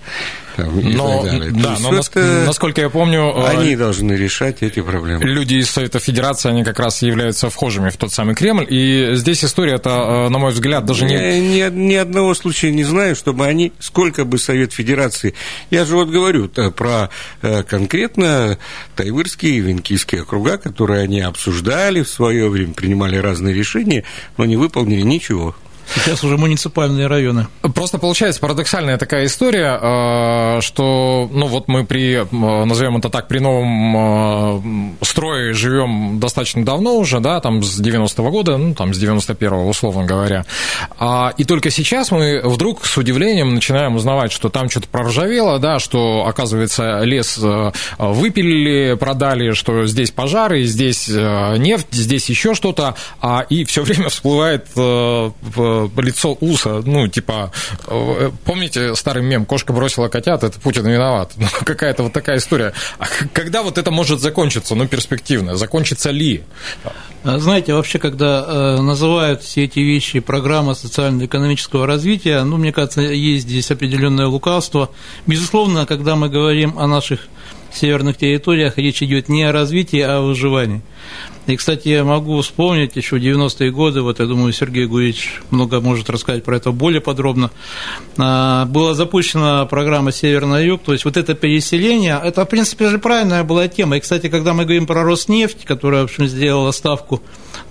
но, 0.58 1.26
Да, 1.52 1.78
но 1.80 1.96
это, 1.96 2.44
насколько 2.46 2.82
я 2.82 2.90
помню... 2.90 3.34
Э, 3.36 3.48
они 3.48 3.76
должны 3.76 4.14
решать 4.14 4.62
эти 4.62 4.82
проблемы. 4.82 5.24
Люди 5.24 5.56
из 5.56 5.70
Совета 5.70 6.00
Федерации, 6.00 6.50
они 6.50 6.64
как 6.64 6.80
раз 6.80 7.02
являются 7.02 7.50
вхожими 7.50 7.90
в 7.90 7.98
тот 7.98 8.12
самый 8.12 8.36
Кремль, 8.36 8.66
и 8.70 9.12
здесь 9.16 9.44
история 9.44 9.76
это, 9.76 9.90
э, 9.90 10.30
на 10.30 10.38
мой 10.38 10.52
взгляд, 10.52 10.86
даже 10.86 11.06
не... 11.06 11.14
Я 11.14 11.40
ни, 11.40 11.76
ни 11.76 11.96
одного 11.96 12.34
случая 12.34 12.72
не 12.72 12.84
знаю, 12.84 13.16
чтобы 13.16 13.46
они, 13.46 13.72
сколько 13.80 14.26
бы 14.26 14.38
Совет 14.38 14.74
Федерации... 14.74 15.34
Я 15.70 15.86
же 15.86 15.96
вот 15.96 16.10
говорю 16.10 16.50
про 16.50 17.10
э, 17.42 17.64
конкретно 17.64 18.58
тайвырские 18.96 19.58
и 19.58 19.60
венкийские 19.60 20.24
округа, 20.24 20.58
которые 20.58 21.02
они 21.02 21.22
обсуждали 21.22 22.02
в 22.02 22.10
свое 22.10 22.50
время, 22.50 22.74
принимали 22.74 23.18
разные 23.18 23.54
решения, 23.54 24.04
но 24.38 24.46
не 24.46 24.58
выполнили 24.58 25.02
ничего. 25.02 25.56
Сейчас 25.96 26.24
уже 26.24 26.38
муниципальные 26.38 27.08
районы. 27.08 27.48
Просто 27.76 27.98
получается 27.98 28.40
парадоксальная 28.42 28.98
такая 28.98 29.26
история, 29.26 29.80
э, 29.82 30.62
что, 30.62 31.30
ну 31.32 31.48
вот 31.48 31.68
мы 31.68 31.86
при, 31.86 32.16
э, 32.16 32.66
назовем 32.66 32.98
это 32.98 33.10
так, 33.10 33.28
при 33.28 33.40
новом 33.40 34.96
э, 35.02 35.06
строе 35.06 35.54
живем 35.54 36.20
достаточно 36.20 36.64
давно 36.66 36.96
уже, 36.96 37.20
да, 37.20 37.40
там 37.40 37.62
с 37.64 37.80
90-го 37.80 38.32
года, 38.32 38.58
ну 38.58 38.74
там 38.74 38.94
с 38.94 39.02
91-го, 39.02 39.68
условно 39.68 40.06
говоря. 40.06 40.46
А, 40.98 41.34
и 41.38 41.44
только 41.44 41.70
сейчас 41.70 42.12
мы 42.12 42.42
вдруг 42.44 42.86
с 42.86 42.98
удивлением 42.98 43.54
начинаем 43.54 43.96
узнавать, 43.96 44.32
что 44.32 44.50
там 44.50 44.70
что-то 44.70 44.88
проржавело, 44.88 45.60
да, 45.60 45.80
что, 45.80 46.26
оказывается, 46.28 47.02
лес 47.04 47.40
выпилили, 47.98 48.96
продали, 48.96 49.52
что 49.52 49.86
здесь 49.86 50.12
пожары, 50.12 50.64
здесь 50.64 51.08
нефть, 51.08 51.88
здесь 51.92 52.30
еще 52.30 52.54
что-то, 52.54 52.96
а, 53.22 53.46
и 53.50 53.64
все 53.66 53.84
время 53.84 54.10
всплывает 54.10 54.68
лицо 55.98 56.38
уса, 56.40 56.82
ну, 56.86 57.08
типа, 57.08 57.52
э, 57.88 58.32
помните 58.46 58.96
старый 58.96 59.24
мем 59.24 59.46
«Кошка 59.46 59.74
бросила 59.74 60.08
котят, 60.08 60.44
это 60.44 60.60
Путин 60.60 60.88
виноват». 60.88 61.32
Ну, 61.44 61.48
какая-то 61.66 62.04
вот 62.04 62.14
такая 62.14 62.38
история. 62.38 62.74
А 63.00 63.06
когда 63.34 63.64
вот 63.64 63.78
это 63.78 63.92
может 63.92 64.22
закончиться, 64.22 64.76
ну, 64.76 64.88
перспективно? 64.88 65.58
Закончится 65.58 66.10
ли? 66.10 66.44
А 67.24 67.38
знаете, 67.40 67.74
вообще, 67.74 68.00
когда 68.00 68.46
э, 68.48 68.82
называют 68.82 69.42
все 69.42 69.66
эти 69.66 69.80
вещи 69.80 70.20
программа 70.20 70.74
социально-экономического 70.74 71.86
развития, 71.86 72.44
ну, 72.44 72.58
мне 72.58 72.72
кажется, 72.72 73.02
есть 73.02 73.44
здесь 73.44 73.72
определенное 73.72 74.28
лукавство. 74.28 74.90
Безусловно, 75.28 75.86
когда 75.86 76.16
мы 76.16 76.30
говорим 76.30 76.78
о 76.80 76.88
наших 76.88 77.28
северных 77.78 78.18
территориях, 78.18 78.78
речь 78.78 79.02
идет 79.04 79.30
не 79.30 79.44
о 79.44 79.52
развитии, 79.52 80.00
а 80.00 80.18
о 80.18 80.22
выживании. 80.22 80.82
И, 81.46 81.58
кстати, 81.58 81.90
я 81.90 82.06
могу 82.06 82.40
вспомнить 82.42 82.96
еще 82.96 83.18
90-е 83.18 83.70
годы, 83.72 84.02
вот 84.02 84.20
я 84.20 84.26
думаю, 84.26 84.54
Сергей 84.54 84.86
Гуевич 84.86 85.42
много 85.52 85.82
может 85.82 86.10
рассказать 86.10 86.46
про 86.46 86.56
это 86.56 86.72
более 86.72 87.02
подробно, 87.02 87.52
а, 88.18 88.66
была 88.66 88.94
запущена 88.94 89.66
программа 89.66 90.14
«Северный 90.14 90.66
юг», 90.66 90.84
то 90.84 90.94
есть 90.94 91.04
вот 91.04 91.18
это 91.18 91.34
переселение, 91.34 92.20
это, 92.24 92.46
в 92.46 92.50
принципе, 92.50 92.88
же 92.88 92.98
правильная 92.98 93.44
была 93.44 93.68
тема. 93.68 93.98
И, 93.98 94.00
кстати, 94.00 94.30
когда 94.30 94.54
мы 94.54 94.64
говорим 94.64 94.88
про 94.88 95.04
Роснефть, 95.04 95.66
которая, 95.66 96.02
в 96.02 96.06
общем, 96.06 96.28
сделала 96.28 96.72
ставку 96.72 97.22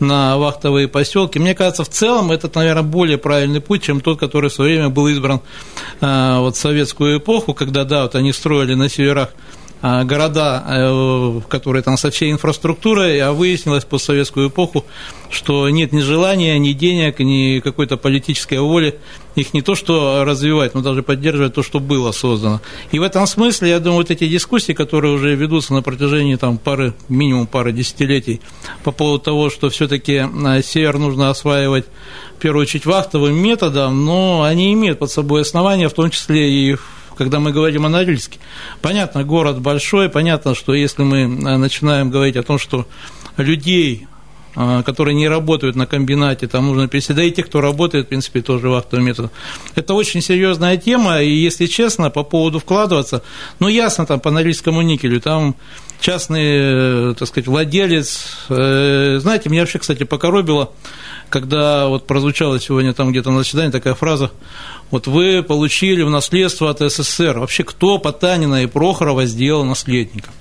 на 0.01 0.37
вахтовые 0.37 0.87
поселки, 0.87 1.39
мне 1.39 1.55
кажется, 1.55 1.85
в 1.85 1.89
целом 1.89 2.31
это, 2.31 2.51
наверное, 2.55 2.83
более 2.83 3.17
правильный 3.17 3.63
путь, 3.63 3.85
чем 3.85 4.03
тот, 4.03 4.21
который 4.21 4.51
в 4.51 4.53
свое 4.53 4.77
время 4.77 4.91
был 4.91 5.09
избран 5.09 5.41
а, 6.03 6.41
вот, 6.41 6.57
в 6.57 6.59
советскую 6.59 7.21
эпоху, 7.21 7.55
когда, 7.55 7.85
да, 7.85 8.03
вот 8.03 8.17
они 8.17 8.35
строили 8.35 8.75
на 8.75 8.91
северах 8.91 9.31
города, 9.83 10.65
э, 10.67 11.41
которые 11.49 11.83
там 11.83 11.97
со 11.97 12.11
всей 12.11 12.31
инфраструктурой, 12.31 13.21
а 13.21 13.33
выяснилось 13.33 13.85
по 13.85 13.99
советскую 13.99 14.49
эпоху, 14.49 14.85
что 15.31 15.69
нет 15.69 15.93
ни 15.93 16.01
желания, 16.01 16.59
ни 16.59 16.73
денег, 16.73 17.19
ни 17.19 17.61
какой-то 17.61 17.97
политической 17.97 18.61
воли 18.61 18.99
их 19.35 19.55
не 19.55 19.63
то 19.63 19.75
что 19.75 20.25
развивать, 20.25 20.75
но 20.75 20.83
даже 20.83 21.03
поддерживать 21.03 21.55
то, 21.55 21.63
что 21.63 21.81
было 21.81 22.13
создано. 22.13 22.61
И 22.91 22.99
в 22.99 23.03
этом 23.03 23.27
смысле, 23.27 23.71
я 23.71 23.81
думаю, 23.81 23.99
вот 23.99 24.11
эти 24.11 24.29
дискуссии, 24.29 24.73
которые 24.73 25.15
уже 25.15 25.35
ведутся 25.35 25.73
на 25.75 25.83
протяжении 25.83 26.37
там, 26.37 26.59
пары, 26.59 26.95
минимум 27.09 27.47
пары 27.47 27.73
десятилетий 27.73 28.41
по 28.85 28.93
поводу 28.93 29.25
того, 29.25 29.51
что 29.51 29.71
все 29.71 29.89
таки 29.89 30.23
э, 30.25 30.63
север 30.63 30.99
нужно 30.99 31.31
осваивать 31.31 31.87
в 32.37 32.41
первую 32.41 32.63
очередь 32.63 32.87
вахтовым 32.87 33.35
методом, 33.35 34.05
но 34.05 34.43
они 34.43 34.73
имеют 34.75 34.99
под 34.99 35.11
собой 35.11 35.43
основания, 35.43 35.89
в 35.89 35.95
том 35.95 36.11
числе 36.11 36.51
и 36.51 36.75
в 36.75 37.02
когда 37.23 37.39
мы 37.39 37.53
говорим 37.53 37.87
о 37.87 37.89
Норильске. 37.89 38.41
Понятно, 38.81 39.23
город 39.23 39.61
большой, 39.61 40.09
понятно, 40.09 40.57
что 40.57 40.75
если 40.75 41.05
мы 41.05 41.21
э, 41.21 41.57
начинаем 41.57 42.11
говорить 42.11 42.37
о 42.37 42.43
том, 42.43 42.59
что 42.59 42.87
людей 43.37 44.09
э, 44.57 44.83
которые 44.85 45.15
не 45.15 45.29
работают 45.29 45.77
на 45.77 45.87
комбинате, 45.87 46.49
там 46.49 46.67
нужно 46.67 46.89
переселить, 46.89 47.17
да 47.17 47.23
и 47.23 47.31
те, 47.31 47.45
кто 47.45 47.61
работает, 47.61 48.07
в 48.07 48.09
принципе, 48.09 48.43
тоже 48.43 48.69
вахтовый 48.69 49.07
метод. 49.07 49.31
Это 49.77 49.95
очень 49.95 50.21
серьезная 50.21 50.77
тема, 50.77 51.23
и, 51.23 51.33
если 51.33 51.67
честно, 51.67 52.11
по 52.11 52.25
поводу 52.25 52.59
вкладываться, 52.59 53.23
ну, 53.61 53.69
ясно, 53.69 54.05
там, 54.05 54.19
по 54.19 54.33
Норильскому 54.33 54.83
никелю, 54.83 55.21
там 55.21 55.55
частный, 56.01 57.13
э, 57.13 57.15
так 57.17 57.29
сказать, 57.29 57.47
владелец, 57.47 58.49
знаете, 58.49 59.49
меня 59.49 59.63
вообще, 59.63 59.79
кстати, 59.79 60.03
покоробило, 60.03 60.73
когда 61.29 61.87
вот 61.87 62.07
прозвучала 62.07 62.59
сегодня 62.61 62.93
там 62.93 63.11
где-то 63.11 63.31
на 63.31 63.39
заседании 63.39 63.71
такая 63.71 63.95
фраза, 63.95 64.33
вот 64.93 65.07
вы 65.07 65.43
получили 65.43 66.03
в 66.03 66.11
наследство 66.11 66.71
от 66.71 66.79
СССР. 66.79 67.39
Вообще, 67.39 67.65
кто 67.65 67.99
Потанина 67.99 68.63
и 68.63 68.67
Прохорова 68.67 69.25
сделал 69.25 69.65
наследником? 69.65 70.33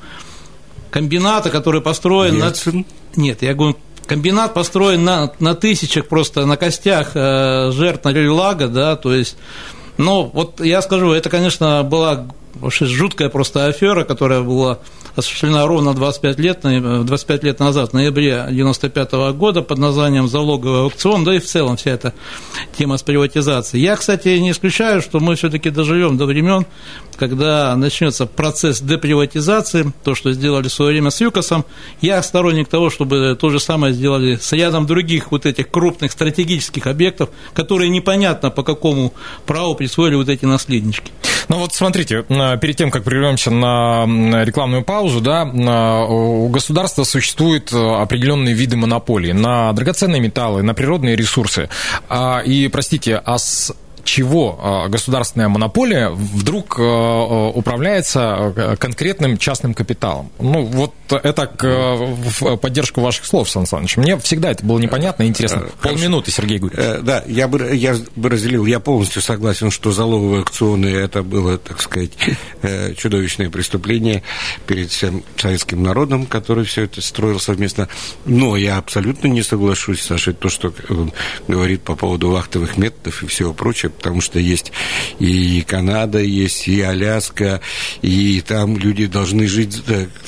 Комбината, 0.91 1.49
который 1.49 1.81
построен 1.81 2.35
Ельцин. 2.35 2.85
на... 3.15 3.21
Нет, 3.21 3.41
я 3.41 3.53
говорю, 3.53 3.77
комбинат 4.05 4.53
построен 4.53 5.05
на, 5.05 5.31
на 5.39 5.55
тысячах 5.55 6.07
просто, 6.07 6.45
на 6.45 6.57
костях 6.57 7.11
э, 7.15 7.71
жертв 7.71 8.03
Норильлага, 8.03 8.67
да, 8.67 8.97
то 8.97 9.13
есть, 9.13 9.37
ну, 9.95 10.29
вот 10.33 10.59
я 10.59 10.81
скажу, 10.81 11.13
это, 11.13 11.29
конечно, 11.29 11.83
была 11.83 12.27
жуткая 12.81 13.29
просто 13.29 13.65
афера, 13.65 14.03
которая 14.03 14.41
была 14.41 14.79
осуществлена 15.15 15.65
ровно 15.67 15.93
25 15.93 16.39
лет, 16.39 16.61
25 16.61 17.43
лет 17.43 17.59
назад, 17.59 17.89
в 17.89 17.93
ноябре 17.93 18.33
1995 18.35 19.11
года 19.35 19.61
под 19.61 19.77
названием 19.77 20.27
«Залоговый 20.27 20.81
аукцион», 20.83 21.23
да 21.23 21.35
и 21.35 21.39
в 21.39 21.45
целом 21.45 21.75
вся 21.75 21.91
эта 21.91 22.13
тема 22.77 22.97
с 22.97 23.03
приватизацией. 23.03 23.83
Я, 23.83 23.95
кстати, 23.97 24.29
не 24.37 24.51
исключаю, 24.51 25.01
что 25.01 25.19
мы 25.19 25.35
все-таки 25.35 25.69
доживем 25.69 26.17
до 26.17 26.25
времен, 26.25 26.65
когда 27.17 27.75
начнется 27.75 28.25
процесс 28.25 28.81
деприватизации, 28.81 29.91
то, 30.03 30.15
что 30.15 30.31
сделали 30.31 30.69
в 30.69 30.73
свое 30.73 30.91
время 30.91 31.09
с 31.11 31.19
ЮКОСом. 31.19 31.65
Я 31.99 32.23
сторонник 32.23 32.69
того, 32.69 32.89
чтобы 32.89 33.37
то 33.39 33.49
же 33.49 33.59
самое 33.59 33.93
сделали 33.93 34.37
с 34.37 34.51
рядом 34.53 34.85
других 34.85 35.31
вот 35.31 35.45
этих 35.45 35.69
крупных 35.69 36.13
стратегических 36.13 36.87
объектов, 36.87 37.29
которые 37.53 37.89
непонятно 37.89 38.49
по 38.49 38.63
какому 38.63 39.13
праву 39.45 39.75
присвоили 39.75 40.15
вот 40.15 40.29
эти 40.29 40.45
наследнички. 40.45 41.11
Ну 41.49 41.57
вот 41.57 41.73
смотрите, 41.73 42.23
перед 42.23 42.75
тем, 42.75 42.91
как 42.91 43.03
прервемся 43.03 43.51
на 43.51 44.05
рекламную 44.43 44.83
паузу, 44.83 45.21
да, 45.21 45.43
у 45.43 46.47
государства 46.49 47.03
существуют 47.03 47.73
определенные 47.73 48.53
виды 48.53 48.77
монополии 48.77 49.31
на 49.31 49.71
драгоценные 49.73 50.21
металлы, 50.21 50.63
на 50.63 50.73
природные 50.73 51.15
ресурсы. 51.15 51.69
А, 52.09 52.39
и, 52.39 52.67
простите, 52.67 53.21
а 53.23 53.37
с 53.37 53.73
чего 54.11 54.59
а, 54.61 54.89
государственная 54.89 55.47
монополия 55.47 56.09
вдруг 56.09 56.77
а, 56.77 56.83
а, 56.83 57.47
управляется 57.47 58.75
конкретным 58.77 59.37
частным 59.37 59.73
капиталом. 59.73 60.29
Ну, 60.37 60.63
вот 60.65 60.93
это 61.09 61.49
в 61.57 62.57
поддержку 62.57 62.99
ваших 62.99 63.25
слов, 63.25 63.49
Сан 63.49 63.65
Саныч. 63.65 63.95
Мне 63.95 64.17
всегда 64.17 64.51
это 64.51 64.65
было 64.65 64.79
непонятно 64.79 65.23
и 65.23 65.27
интересно. 65.27 65.59
Хорошо. 65.59 65.75
Полминуты, 65.81 66.29
Сергей 66.29 66.57
говорит. 66.57 66.77
Э, 66.77 66.99
да, 67.01 67.23
я 67.25 67.47
бы, 67.47 67.73
я 67.73 67.95
бы 68.17 68.29
разделил, 68.29 68.65
я 68.65 68.81
полностью 68.81 69.21
согласен, 69.21 69.71
что 69.71 69.93
залоговые 69.93 70.39
аукционы– 70.39 70.87
это 70.87 71.23
было, 71.23 71.57
так 71.57 71.79
сказать, 71.81 72.11
э, 72.63 72.93
чудовищное 72.95 73.49
преступление 73.49 74.23
перед 74.67 74.91
всем 74.91 75.23
советским 75.37 75.83
народом, 75.83 76.25
который 76.25 76.65
все 76.65 76.83
это 76.83 77.01
строил 77.01 77.39
совместно. 77.39 77.87
Но 78.25 78.57
я 78.57 78.77
абсолютно 78.77 79.27
не 79.27 79.41
соглашусь, 79.41 80.01
Саша, 80.01 80.33
то, 80.33 80.49
что 80.49 80.73
говорит 81.47 81.83
по 81.83 81.95
поводу 81.95 82.29
вахтовых 82.29 82.77
методов 82.77 83.23
и 83.23 83.27
всего 83.27 83.53
прочего, 83.53 83.91
потому 84.01 84.19
что 84.19 84.39
есть 84.39 84.71
и 85.19 85.61
Канада, 85.61 86.19
есть 86.19 86.67
и 86.67 86.81
Аляска, 86.81 87.61
и 88.01 88.41
там 88.41 88.77
люди 88.77 89.05
должны 89.05 89.47
жить, 89.47 89.81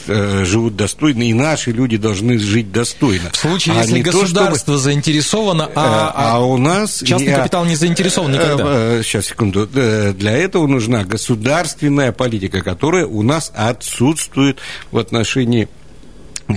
э, 0.07 0.45
живут 0.45 0.75
достойно, 0.75 1.23
и 1.23 1.33
наши 1.33 1.71
люди 1.71 1.97
должны 1.97 2.37
жить 2.37 2.71
достойно. 2.71 3.31
В 3.31 3.37
случае, 3.37 3.75
а 3.75 3.81
если 3.81 4.01
государство 4.01 4.51
то, 4.51 4.57
чтобы... 4.57 4.77
заинтересовано, 4.77 5.71
а, 5.73 6.13
а, 6.15 6.35
а 6.35 6.39
у 6.45 6.57
нас... 6.57 7.01
Частный 7.03 7.31
я, 7.31 7.37
капитал 7.37 7.65
не 7.65 7.75
заинтересован 7.75 8.31
никогда. 8.31 9.01
Сейчас, 9.01 9.25
секунду. 9.25 9.65
Для 9.65 10.31
этого 10.31 10.67
нужна 10.67 11.03
государственная 11.03 12.11
политика, 12.11 12.61
которая 12.61 13.07
у 13.07 13.23
нас 13.23 13.51
отсутствует 13.55 14.59
в 14.91 14.97
отношении 14.99 15.67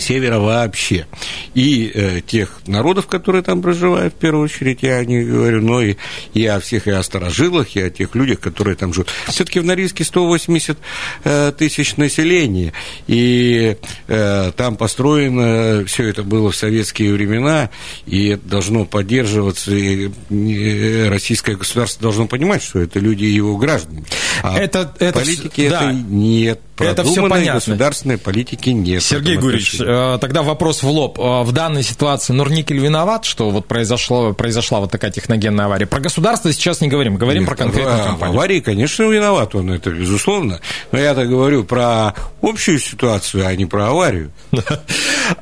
севера 0.01 0.39
вообще. 0.39 1.07
И 1.55 1.91
э, 1.93 2.21
тех 2.21 2.61
народов, 2.67 3.07
которые 3.07 3.43
там 3.43 3.63
проживают, 3.63 4.15
в 4.15 4.17
первую 4.17 4.45
очередь, 4.45 4.83
я 4.83 5.05
не 5.05 5.23
говорю, 5.23 5.63
но 5.63 5.83
и, 5.83 5.97
и 6.35 6.47
о 6.47 6.61
всех, 6.61 6.87
и 6.87 6.91
о 6.91 7.03
старожилах, 7.03 7.77
и 7.77 7.81
о 7.81 7.91
тех 7.91 8.15
людях, 8.15 8.41
которые 8.41 8.77
там 8.77 8.93
живут. 8.93 9.09
Все-таки 9.29 9.61
в 9.61 9.65
Норильске 9.65 10.05
180 10.05 10.79
э, 11.25 11.53
тысяч 11.57 11.97
населения, 11.97 12.73
и 13.07 13.77
э, 14.09 14.53
там 14.57 14.77
построено, 14.77 15.85
все 15.87 16.09
это 16.09 16.23
было 16.23 16.51
в 16.51 16.57
советские 16.57 17.13
времена, 17.13 17.71
и 18.07 18.39
должно 18.43 18.85
поддерживаться, 18.85 19.75
и 19.75 20.11
э, 20.31 21.09
российское 21.09 21.57
государство 21.57 22.03
должно 22.03 22.27
понимать, 22.27 22.63
что 22.63 22.81
это 22.81 22.99
люди 22.99 23.25
его 23.25 23.57
граждане. 23.57 24.05
А 24.43 24.59
это, 24.59 24.93
это, 24.99 25.19
политики 25.19 25.69
да. 25.69 25.77
это 25.77 25.93
нет. 25.93 26.61
Это 26.79 27.05
все 27.05 27.29
понятно. 27.29 27.55
государственной 27.55 28.19
политики 28.19 28.71
нет. 28.71 29.03
Сергей 29.03 29.37
Гурьевич, 29.37 29.81
э, 29.81 30.19
тогда 30.21 30.43
вопрос 30.43 30.83
в 30.83 30.89
лоб. 30.89 31.19
Э, 31.19 31.43
в 31.43 31.53
данной 31.53 31.83
ситуации 31.83 32.33
Нурникель 32.33 32.79
виноват, 32.79 33.25
что 33.25 33.51
вот 33.51 33.67
произошло, 33.67 34.35
произошла 34.35 34.81
вот 34.81 34.91
такая 34.91 35.11
техногенная 35.11 35.67
авария? 35.67 35.87
Про 35.87 36.01
государство 36.01 36.53
сейчас 36.53 36.81
не 36.81 36.89
говорим, 36.89 37.17
говорим 37.17 37.43
нет, 37.43 37.49
про 37.49 37.57
конкретную 37.57 38.05
компанию. 38.05 38.37
аварии, 38.37 38.61
конечно, 38.61 39.05
виноват 39.05 39.55
он, 39.55 39.73
это 39.73 39.91
безусловно. 39.91 40.61
Но 40.93 40.99
я-то 40.99 41.25
говорю 41.25 41.65
про 41.65 42.15
общую 42.43 42.79
ситуацию, 42.79 43.47
а 43.47 43.55
не 43.55 43.67
про 43.67 43.89
аварию. 43.89 44.31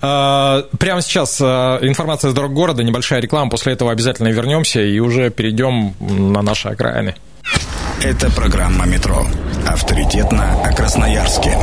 Э, 0.01 0.63
прямо 0.79 1.03
сейчас 1.03 1.41
информация 1.41 2.31
из 2.31 2.35
дорог 2.35 2.55
города, 2.55 2.83
небольшая 2.83 3.21
реклама, 3.21 3.51
после 3.51 3.75
этого 3.75 3.93
обязательно 3.93 4.29
вернемся 4.29 4.81
и 4.81 4.99
уже 4.99 5.29
перейдем 5.29 5.95
на 6.01 6.41
наши 6.41 6.69
окраины. 6.69 7.15
Это 8.03 8.31
программа 8.31 8.87
«Метро». 8.87 9.27
Авторитетно 9.67 10.63
о 10.63 10.73
Красноярске. 10.75 11.57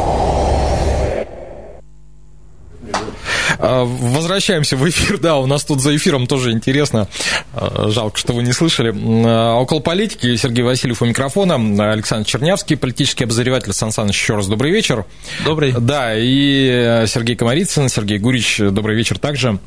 А, 3.60 3.84
возвращаемся 3.84 4.76
в 4.76 4.90
эфир. 4.90 5.20
Да, 5.20 5.38
у 5.38 5.46
нас 5.46 5.64
тут 5.64 5.82
за 5.82 5.96
эфиром 5.96 6.26
тоже 6.26 6.52
интересно. 6.52 7.08
А, 7.54 7.90
жалко, 7.90 8.18
что 8.18 8.34
вы 8.34 8.42
не 8.42 8.54
слышали. 8.54 8.94
А, 8.96 9.56
около 9.56 9.80
политики 9.80 10.36
Сергей 10.36 10.64
Васильев 10.64 11.02
у 11.02 11.06
микрофона, 11.06 11.92
Александр 11.92 12.28
Чернявский, 12.28 12.76
политический 12.76 13.26
обозреватель. 13.26 13.74
Сан 13.74 13.92
Саныч, 13.92 14.16
еще 14.16 14.36
раз 14.36 14.48
добрый 14.48 14.72
вечер. 14.72 15.06
Добрый. 15.46 15.74
Да, 15.78 16.14
и 16.16 17.06
Сергей 17.08 17.36
Комарицын, 17.36 17.88
Сергей 17.90 18.18
Гурич, 18.18 18.58
добрый 18.60 18.96
вечер 18.96 19.20
также. 19.20 19.60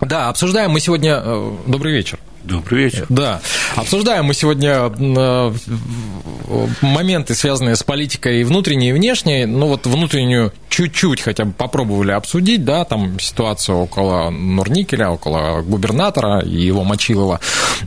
Да, 0.00 0.28
обсуждаем 0.28 0.70
мы 0.70 0.80
сегодня... 0.80 1.20
Э, 1.24 1.56
добрый 1.66 1.92
вечер. 1.92 2.18
Добрый 2.44 2.84
вечер. 2.84 3.06
Да. 3.08 3.40
Обсуждаем 3.78 4.24
мы 4.24 4.34
сегодня 4.34 4.92
э, 4.98 5.52
моменты, 6.82 7.34
связанные 7.36 7.76
с 7.76 7.84
политикой 7.84 8.42
внутренней 8.42 8.88
и 8.88 8.92
внешней. 8.92 9.46
Ну, 9.46 9.68
вот 9.68 9.86
внутреннюю 9.86 10.52
чуть-чуть 10.68 11.20
хотя 11.20 11.44
бы 11.44 11.52
попробовали 11.52 12.12
обсудить, 12.12 12.64
да, 12.64 12.84
там 12.84 13.18
ситуацию 13.20 13.78
около 13.78 14.30
Нурникеля, 14.30 15.10
около 15.10 15.62
губернатора 15.62 16.40
и 16.40 16.56
его 16.56 16.84
Мочилова. 16.84 17.40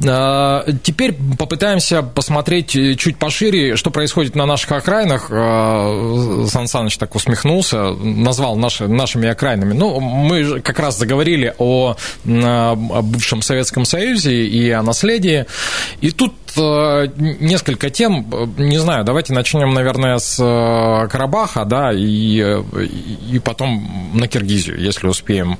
Э, 0.04 0.64
теперь 0.84 1.14
попытаемся 1.38 2.02
посмотреть 2.02 2.72
чуть 2.98 3.18
пошире, 3.18 3.76
что 3.76 3.92
происходит 3.92 4.36
на 4.36 4.46
наших 4.46 4.72
окраинах. 4.72 5.28
Э, 5.30 6.46
Сан 6.50 6.68
Саныч 6.68 6.98
так 6.98 7.16
усмехнулся, 7.16 7.92
назвал 7.92 8.56
наши, 8.56 8.88
нашими 8.88 9.30
окраинами. 9.30 9.74
Ну, 9.74 10.00
мы 10.00 10.62
как 10.62 10.80
раз 10.80 10.98
заговорили 10.98 11.54
о, 11.58 11.96
о 12.26 12.76
бывшем 12.76 13.42
Советском 13.42 13.86
Союзе 13.86 14.46
и 14.46 14.70
о 14.72 14.82
наследии. 14.84 15.46
И 16.02 16.12
тут 16.12 16.34
несколько 16.56 17.90
тем, 17.90 18.28
не 18.58 18.78
знаю, 18.78 19.06
давайте 19.06 19.34
начнем, 19.34 19.74
наверное, 19.74 20.18
с 20.18 20.38
Карабаха, 21.10 21.64
да, 21.66 21.92
и, 21.94 22.62
и 22.86 23.40
потом 23.40 24.12
на 24.14 24.28
Киргизию, 24.28 24.80
если 24.80 25.08
успеем. 25.08 25.58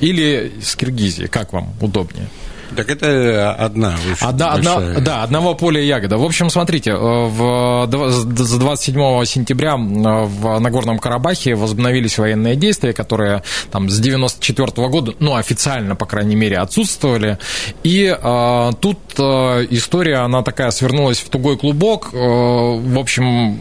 Или 0.00 0.52
с 0.62 0.76
Киргизии, 0.76 1.26
как 1.26 1.52
вам 1.52 1.74
удобнее? 1.80 2.28
Так 2.76 2.90
это 2.90 3.52
одна 3.52 3.96
одна, 4.20 4.52
одна, 4.52 5.00
Да, 5.00 5.22
одного 5.22 5.54
поля 5.54 5.80
ягода. 5.80 6.18
В 6.18 6.24
общем, 6.24 6.50
смотрите, 6.50 6.90
э, 6.90 6.96
в, 6.96 7.88
с 7.88 8.58
27 8.58 9.24
сентября 9.24 9.76
в 9.76 10.58
Нагорном 10.58 10.98
Карабахе 10.98 11.54
возобновились 11.54 12.18
военные 12.18 12.56
действия, 12.56 12.92
которые 12.92 13.42
там 13.70 13.88
с 13.88 13.98
94 13.98 14.68
-го 14.68 14.88
года, 14.88 15.14
ну, 15.20 15.34
официально, 15.34 15.94
по 15.96 16.06
крайней 16.06 16.36
мере, 16.36 16.58
отсутствовали. 16.58 17.38
И 17.82 18.06
э, 18.06 18.70
тут 18.80 18.98
э, 19.18 19.66
история, 19.70 20.16
она 20.16 20.42
такая 20.42 20.70
свернулась 20.70 21.18
в 21.18 21.28
тугой 21.28 21.56
клубок. 21.56 22.10
Э, 22.12 22.16
в 22.16 22.98
общем, 22.98 23.58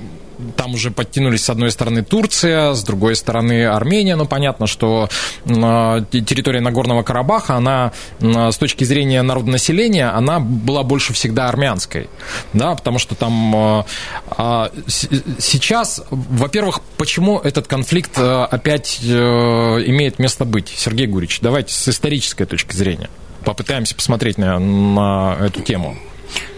там 0.55 0.73
уже 0.73 0.91
подтянулись 0.91 1.43
с 1.43 1.49
одной 1.49 1.71
стороны 1.71 2.03
Турция, 2.03 2.73
с 2.73 2.83
другой 2.83 3.15
стороны 3.15 3.65
Армения. 3.65 4.15
Ну, 4.15 4.25
понятно, 4.25 4.67
что 4.67 5.09
территория 5.45 6.61
Нагорного 6.61 7.03
Карабаха, 7.03 7.55
она 7.55 7.91
с 8.19 8.57
точки 8.57 8.83
зрения 8.83 9.21
народонаселения, 9.21 10.15
она 10.15 10.39
была 10.39 10.83
больше 10.83 11.13
всегда 11.13 11.49
армянской. 11.49 12.09
Да, 12.53 12.75
потому 12.75 12.99
что 12.99 13.15
там 13.15 13.55
а, 13.55 13.85
а, 14.29 14.71
сейчас, 14.87 16.01
во-первых, 16.09 16.81
почему 16.97 17.39
этот 17.39 17.67
конфликт 17.67 18.17
опять 18.17 18.99
э, 19.03 19.07
имеет 19.07 20.19
место 20.19 20.45
быть? 20.45 20.73
Сергей 20.75 21.07
Гурич, 21.07 21.39
давайте 21.41 21.73
с 21.73 21.87
исторической 21.87 22.45
точки 22.45 22.75
зрения 22.75 23.09
попытаемся 23.43 23.95
посмотреть 23.95 24.37
на, 24.37 24.57
на 24.59 25.37
эту 25.39 25.61
тему. 25.61 25.97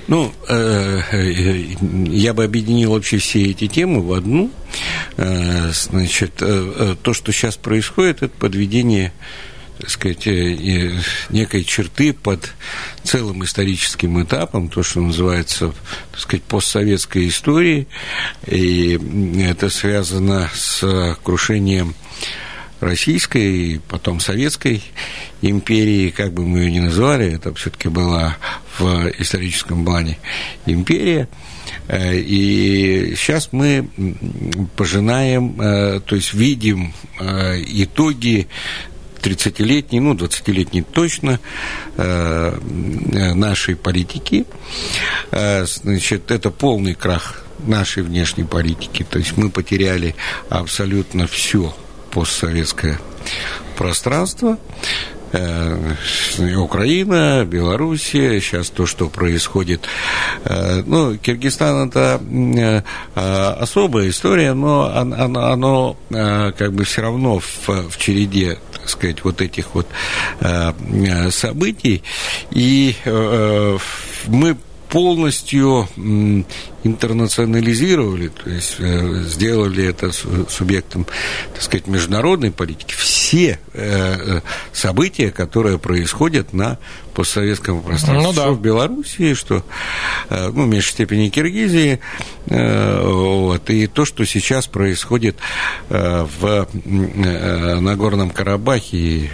Ну, 0.07 0.31
э, 0.47 1.01
э, 1.11 1.75
я 2.09 2.33
бы 2.33 2.43
объединил 2.43 2.91
вообще 2.91 3.17
все 3.17 3.49
эти 3.51 3.67
темы 3.67 4.01
в 4.01 4.13
одну. 4.13 4.51
Э, 5.17 5.71
значит, 5.73 6.35
то, 6.35 7.13
что 7.13 7.31
сейчас 7.31 7.57
происходит, 7.57 8.21
это 8.21 8.33
подведение 8.37 9.13
так 9.77 9.89
сказать, 9.89 10.25
некой 10.25 11.65
черты 11.65 12.13
под 12.13 12.53
целым 13.03 13.43
историческим 13.43 14.23
этапом, 14.23 14.69
то, 14.69 14.83
что 14.83 15.01
называется, 15.01 15.73
так 16.11 16.21
сказать, 16.21 16.43
постсоветской 16.43 17.27
историей, 17.27 17.85
и 18.47 18.97
это 19.37 19.69
связано 19.69 20.49
с 20.53 21.17
крушением 21.21 21.93
российской, 22.85 23.81
потом 23.87 24.19
советской 24.19 24.81
империи, 25.41 26.09
как 26.09 26.33
бы 26.33 26.45
мы 26.45 26.59
ее 26.59 26.71
ни 26.71 26.79
называли, 26.79 27.33
это 27.33 27.53
все-таки 27.55 27.89
была 27.89 28.37
в 28.79 29.11
историческом 29.19 29.83
плане 29.83 30.17
империя. 30.65 31.27
Э, 31.87 32.15
и 32.15 33.15
сейчас 33.15 33.49
мы 33.51 33.89
пожинаем, 34.75 35.59
э, 35.59 35.99
то 35.99 36.15
есть 36.15 36.33
видим 36.33 36.93
э, 37.19 37.61
итоги 37.67 38.47
30-летней, 39.21 39.99
ну, 39.99 40.13
20-летней 40.13 40.83
точно, 40.83 41.39
нашей 41.97 43.75
политики. 43.75 44.45
Значит, 45.31 46.29
это 46.29 46.51
полный 46.51 46.93
крах 46.93 47.43
нашей 47.65 48.03
внешней 48.03 48.43
политики. 48.43 49.03
То 49.09 49.17
есть 49.17 49.35
мы 49.35 49.49
потеряли 49.49 50.15
абсолютно 50.49 51.25
все 51.25 51.75
постсоветское 52.15 52.97
пространство. 53.75 54.57
Э, 55.33 55.75
Украина, 56.55 57.43
Белоруссия, 57.43 58.39
сейчас 58.39 58.69
то, 58.69 58.85
что 58.85 59.09
происходит. 59.09 59.81
Э, 60.45 60.81
ну, 60.85 61.17
Киргизстан 61.17 61.89
это 61.89 62.21
э, 62.23 62.81
особая 63.59 64.07
история, 64.09 64.53
но 64.53 64.95
оно, 64.95 65.45
оно 65.51 65.97
как 66.57 66.71
бы 66.71 66.85
все 66.85 67.01
равно 67.01 67.39
в, 67.39 67.67
в 67.67 67.97
череде 67.97 68.59
так 68.71 68.87
сказать, 68.89 69.23
вот 69.25 69.41
этих 69.41 69.73
вот 69.73 69.87
событий. 71.31 72.03
И 72.51 72.95
мы 74.27 74.55
полностью 74.95 75.89
интернационализировали, 76.85 78.29
то 78.29 78.49
есть 78.49 78.77
э, 78.79 79.23
сделали 79.25 79.85
это 79.85 80.09
субъектом, 80.47 81.05
так 81.53 81.61
сказать, 81.61 81.87
международной 81.87 82.51
политики. 82.51 82.93
Все 82.97 83.59
э, 83.73 84.37
э, 84.37 84.41
события, 84.71 85.31
которые 85.31 85.79
происходят 85.79 86.53
на 86.53 86.77
постсоветском 87.15 87.81
пространстве, 87.81 88.27
ну, 88.27 88.33
да. 88.33 88.43
что 88.43 88.53
в 88.53 88.61
Белоруссии, 88.61 89.33
что 89.33 89.63
ну, 90.29 90.65
в 90.65 90.67
меньшей 90.67 90.91
степени 90.91 91.29
Киргизии, 91.29 91.99
вот, 92.47 93.69
и 93.69 93.87
то, 93.87 94.05
что 94.05 94.25
сейчас 94.25 94.67
происходит 94.67 95.37
в 95.89 96.67
Нагорном 96.85 98.29
Карабахе 98.29 98.97
и 98.97 99.29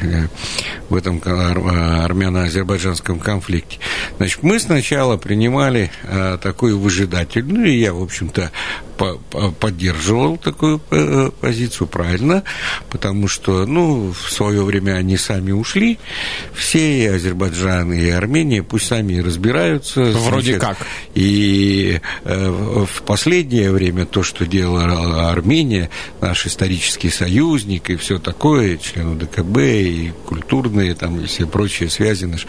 в 0.89 0.95
этом 0.95 1.21
армяно-азербайджанском 1.25 3.19
конфликте. 3.19 3.79
Значит, 4.17 4.43
мы 4.43 4.59
сначала 4.59 5.17
принимали 5.17 5.91
э, 6.03 6.37
такую 6.41 6.79
выжидательную, 6.79 7.67
и 7.67 7.79
я, 7.79 7.93
в 7.93 8.01
общем-то, 8.01 8.51
поддерживал 9.59 10.37
такую 10.37 10.79
э, 10.91 11.31
позицию, 11.39 11.87
правильно, 11.87 12.43
потому 12.89 13.27
что, 13.27 13.65
ну, 13.65 14.11
в 14.11 14.31
свое 14.31 14.63
время 14.63 14.91
они 14.93 15.17
сами 15.17 15.51
ушли, 15.51 15.97
все, 16.53 17.03
и 17.03 17.05
Азербайджан, 17.07 17.70
и 17.91 18.09
Армения, 18.09 18.63
пусть 18.63 18.87
сами 18.87 19.17
разбираются. 19.17 20.01
Вроде 20.01 20.57
значит, 20.57 20.61
как. 20.61 20.77
И 21.15 21.99
э, 22.23 22.49
в 22.49 23.03
последнее 23.03 23.71
время 23.71 24.05
то, 24.05 24.23
что 24.23 24.45
делала 24.45 25.29
Армения, 25.29 25.89
наш 26.19 26.45
исторический 26.45 27.09
союзник 27.09 27.89
и 27.89 27.95
все 27.95 28.19
такое, 28.19 28.77
члены 28.77 29.15
ДКБ, 29.15 29.57
и 29.57 30.13
культурные 30.25 30.95
там, 30.95 31.19
и 31.19 31.25
все 31.27 31.45
прочие 31.45 31.89
связи 31.89 32.25
наши, 32.25 32.47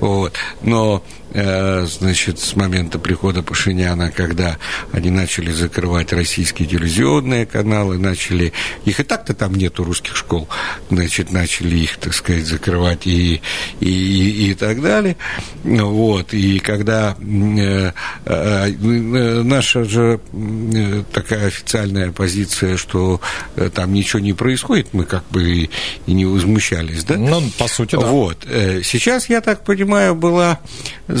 вот. 0.00 0.34
Но 0.62 1.02
значит, 1.34 2.38
с 2.38 2.54
момента 2.54 2.98
прихода 2.98 3.42
Пашиняна, 3.42 4.10
когда 4.10 4.56
они 4.92 5.10
начали 5.10 5.50
закрывать 5.50 6.12
российские 6.12 6.68
телевизионные 6.68 7.44
каналы, 7.44 7.98
начали, 7.98 8.52
их 8.84 9.00
и 9.00 9.02
так-то 9.02 9.34
там 9.34 9.54
нету 9.54 9.84
русских 9.84 10.16
школ, 10.16 10.48
значит, 10.90 11.32
начали 11.32 11.76
их, 11.76 11.96
так 11.96 12.14
сказать, 12.14 12.46
закрывать 12.46 13.06
и, 13.06 13.40
и, 13.80 13.88
и, 13.88 14.50
и 14.50 14.54
так 14.54 14.80
далее. 14.80 15.16
Вот, 15.64 16.32
и 16.34 16.58
когда 16.60 17.16
э, 17.18 17.92
э, 18.26 19.42
наша 19.42 19.84
же 19.84 20.20
э, 20.32 21.02
такая 21.12 21.48
официальная 21.48 22.12
позиция, 22.12 22.76
что 22.76 23.20
э, 23.56 23.70
там 23.74 23.92
ничего 23.92 24.20
не 24.20 24.32
происходит, 24.32 24.88
мы 24.92 25.04
как 25.04 25.24
бы 25.30 25.42
и, 25.42 25.70
и 26.06 26.12
не 26.12 26.26
возмущались, 26.26 27.04
да? 27.04 27.16
Ну, 27.16 27.42
по 27.58 27.66
сути, 27.66 27.96
да. 27.96 28.06
Вот. 28.06 28.44
Сейчас, 28.44 29.28
я 29.28 29.40
так 29.40 29.64
понимаю, 29.64 30.14
была 30.14 30.60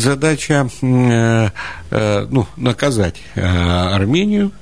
задача 0.04 0.68
э, 0.82 1.50
э, 1.90 2.26
ну, 2.30 2.46
наказать 2.56 3.16
э, 3.34 3.40
Армению 3.40 4.52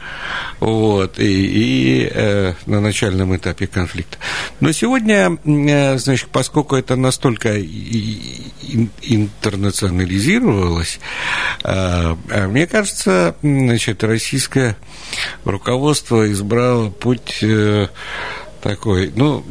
вот, 0.60 1.18
и, 1.18 2.06
и 2.06 2.54
на 2.66 2.80
начальном 2.80 3.36
этапе 3.36 3.66
конфликта. 3.66 4.16
Но 4.60 4.70
сегодня, 4.72 5.36
значит, 5.98 6.28
поскольку 6.30 6.76
это 6.76 6.94
настолько 6.96 7.60
интернационализировалось, 9.02 11.00
мне 11.64 12.66
кажется, 12.68 13.34
значит, 13.42 14.04
российское 14.04 14.76
руководство 15.44 16.30
избрало 16.30 16.90
путь 16.90 17.44
такой. 18.62 19.12
Ну, 19.16 19.44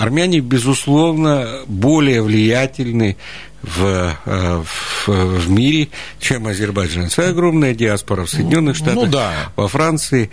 армяне, 0.00 0.38
безусловно, 0.38 1.62
более 1.66 2.22
влиятельны 2.22 3.16
в, 3.62 4.16
э, 4.24 4.62
в, 4.64 5.08
в 5.08 5.50
мире, 5.50 5.88
чем 6.20 6.46
азербайджанцы. 6.46 7.20
Огромная 7.20 7.74
диаспора 7.74 8.24
в 8.24 8.30
Соединенных 8.30 8.78
ну 8.80 8.84
Штатах, 8.84 9.04
ну, 9.04 9.06
да. 9.06 9.32
во 9.56 9.68
Франции, 9.68 10.30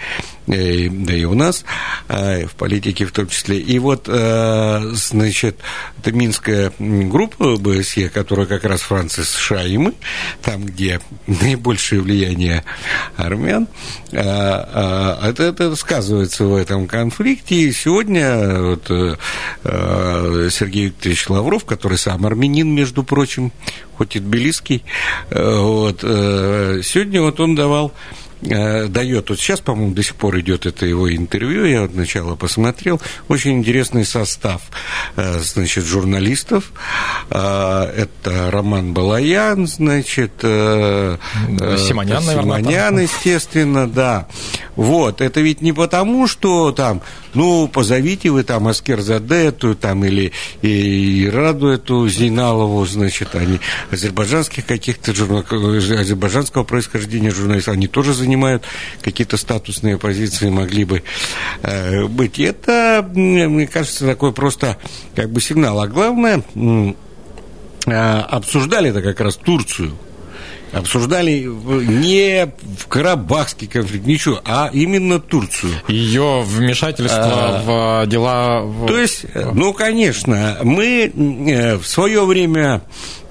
э, 0.48 0.90
да 0.90 1.14
и 1.14 1.24
у 1.26 1.36
нас, 1.36 1.64
э, 2.08 2.48
в 2.48 2.56
политике 2.56 3.06
в 3.06 3.12
том 3.12 3.28
числе. 3.28 3.60
И 3.60 3.78
вот, 3.80 4.08
значит, 4.08 5.60
это 6.00 6.12
Минская 6.12 6.72
группа 6.80 7.54
ОБСЕ, 7.54 8.10
которая 8.10 8.46
как 8.46 8.64
раз 8.64 8.82
Франция, 8.82 9.26
США 9.26 9.64
и 9.64 9.78
мы, 9.78 9.94
там, 10.42 10.66
где 10.66 11.00
наибольшее 11.28 12.02
влияние 12.02 12.64
армян, 13.16 13.68
это, 14.12 15.36
это 15.38 15.76
сказывается 15.76 16.46
в 16.46 16.56
этом 16.56 16.88
конфликте. 16.88 17.56
И 17.56 17.72
сегодня 17.72 18.62
вот, 18.62 18.88
Сергей 19.64 20.86
Викторович 20.86 21.30
Лавров, 21.30 21.66
который 21.66 21.98
сам 21.98 22.26
армянин, 22.26 22.74
между 22.74 23.04
прочим, 23.04 23.19
прочим, 23.20 23.52
хоть 23.98 24.16
и 24.16 24.20
тбилисский. 24.20 24.82
Э, 25.30 25.60
вот. 25.60 26.00
Э, 26.04 26.80
сегодня 26.82 27.22
вот 27.22 27.42
он 27.42 27.54
давал 27.54 27.92
Э, 28.42 28.88
дает, 28.88 29.30
вот 29.30 29.38
сейчас, 29.38 29.60
по-моему, 29.60 29.94
до 29.94 30.02
сих 30.02 30.16
пор 30.16 30.40
идет 30.40 30.66
это 30.66 30.86
его 30.86 31.14
интервью, 31.14 31.66
я 31.66 31.82
вот 31.82 31.92
сначала 31.92 32.38
посмотрел, 32.38 33.02
очень 33.28 33.58
интересный 33.58 34.06
состав, 34.06 34.62
значит, 35.18 35.84
журналистов, 35.84 36.72
это 37.30 38.50
Роман 38.50 38.94
Балаян, 38.94 39.68
значит, 39.68 40.32
Симонян, 40.40 42.24
наверное, 42.26 42.60
Симонян, 42.62 43.00
естественно, 43.00 43.90
да, 43.90 44.30
вот, 44.78 45.20
это 45.20 45.42
ведь 45.42 45.60
не 45.60 45.74
потому, 45.74 46.26
что 46.26 46.72
там, 46.72 47.02
ну, 47.34 47.68
позовите 47.68 48.30
вы 48.30 48.44
там 48.44 48.68
Аскер 48.68 49.02
Задету, 49.02 49.76
там, 49.76 50.04
или 50.06 50.32
и 50.62 51.30
Раду 51.32 51.68
эту 51.68 52.08
Зейналову, 52.08 52.86
значит, 52.86 53.36
они 53.36 53.60
азербайджанских 53.92 54.66
каких-то 54.66 55.14
журнал, 55.14 55.44
азербайджанского 55.50 56.64
происхождения 56.64 57.32
журналистов, 57.32 57.74
они 57.76 57.88
тоже 57.88 58.14
занимают 58.14 58.64
какие-то 59.02 59.38
статусные 59.38 59.98
позиции, 59.98 60.50
могли 60.50 60.86
бы 60.86 61.04
э, 61.62 62.06
быть. 62.06 62.40
И 62.40 62.44
это, 62.44 63.08
мне 63.14 63.68
кажется, 63.68 64.06
такой 64.06 64.34
просто 64.34 64.78
как 65.16 65.30
бы 65.32 65.42
сигнал. 65.42 65.80
А 65.80 65.88
главное, 65.88 66.44
э, 66.56 66.94
обсуждали 67.92 68.90
это 68.90 69.02
как 69.02 69.20
раз 69.22 69.36
Турцию 69.36 69.98
обсуждали 70.72 71.44
не 71.44 72.52
в 72.78 72.88
Карабахский 72.88 73.68
конфликт, 73.68 74.06
ничего, 74.06 74.42
а 74.46 74.70
именно 74.72 75.20
Турцию. 75.20 75.74
Ее 75.88 76.42
вмешательство 76.42 77.22
а, 77.22 78.04
в 78.04 78.08
дела... 78.08 78.88
То 78.88 78.98
есть, 78.98 79.26
ну, 79.54 79.74
конечно, 79.74 80.60
мы 80.64 81.12
э, 81.16 81.78
в 81.78 81.86
свое 81.86 82.26
время 82.26 82.82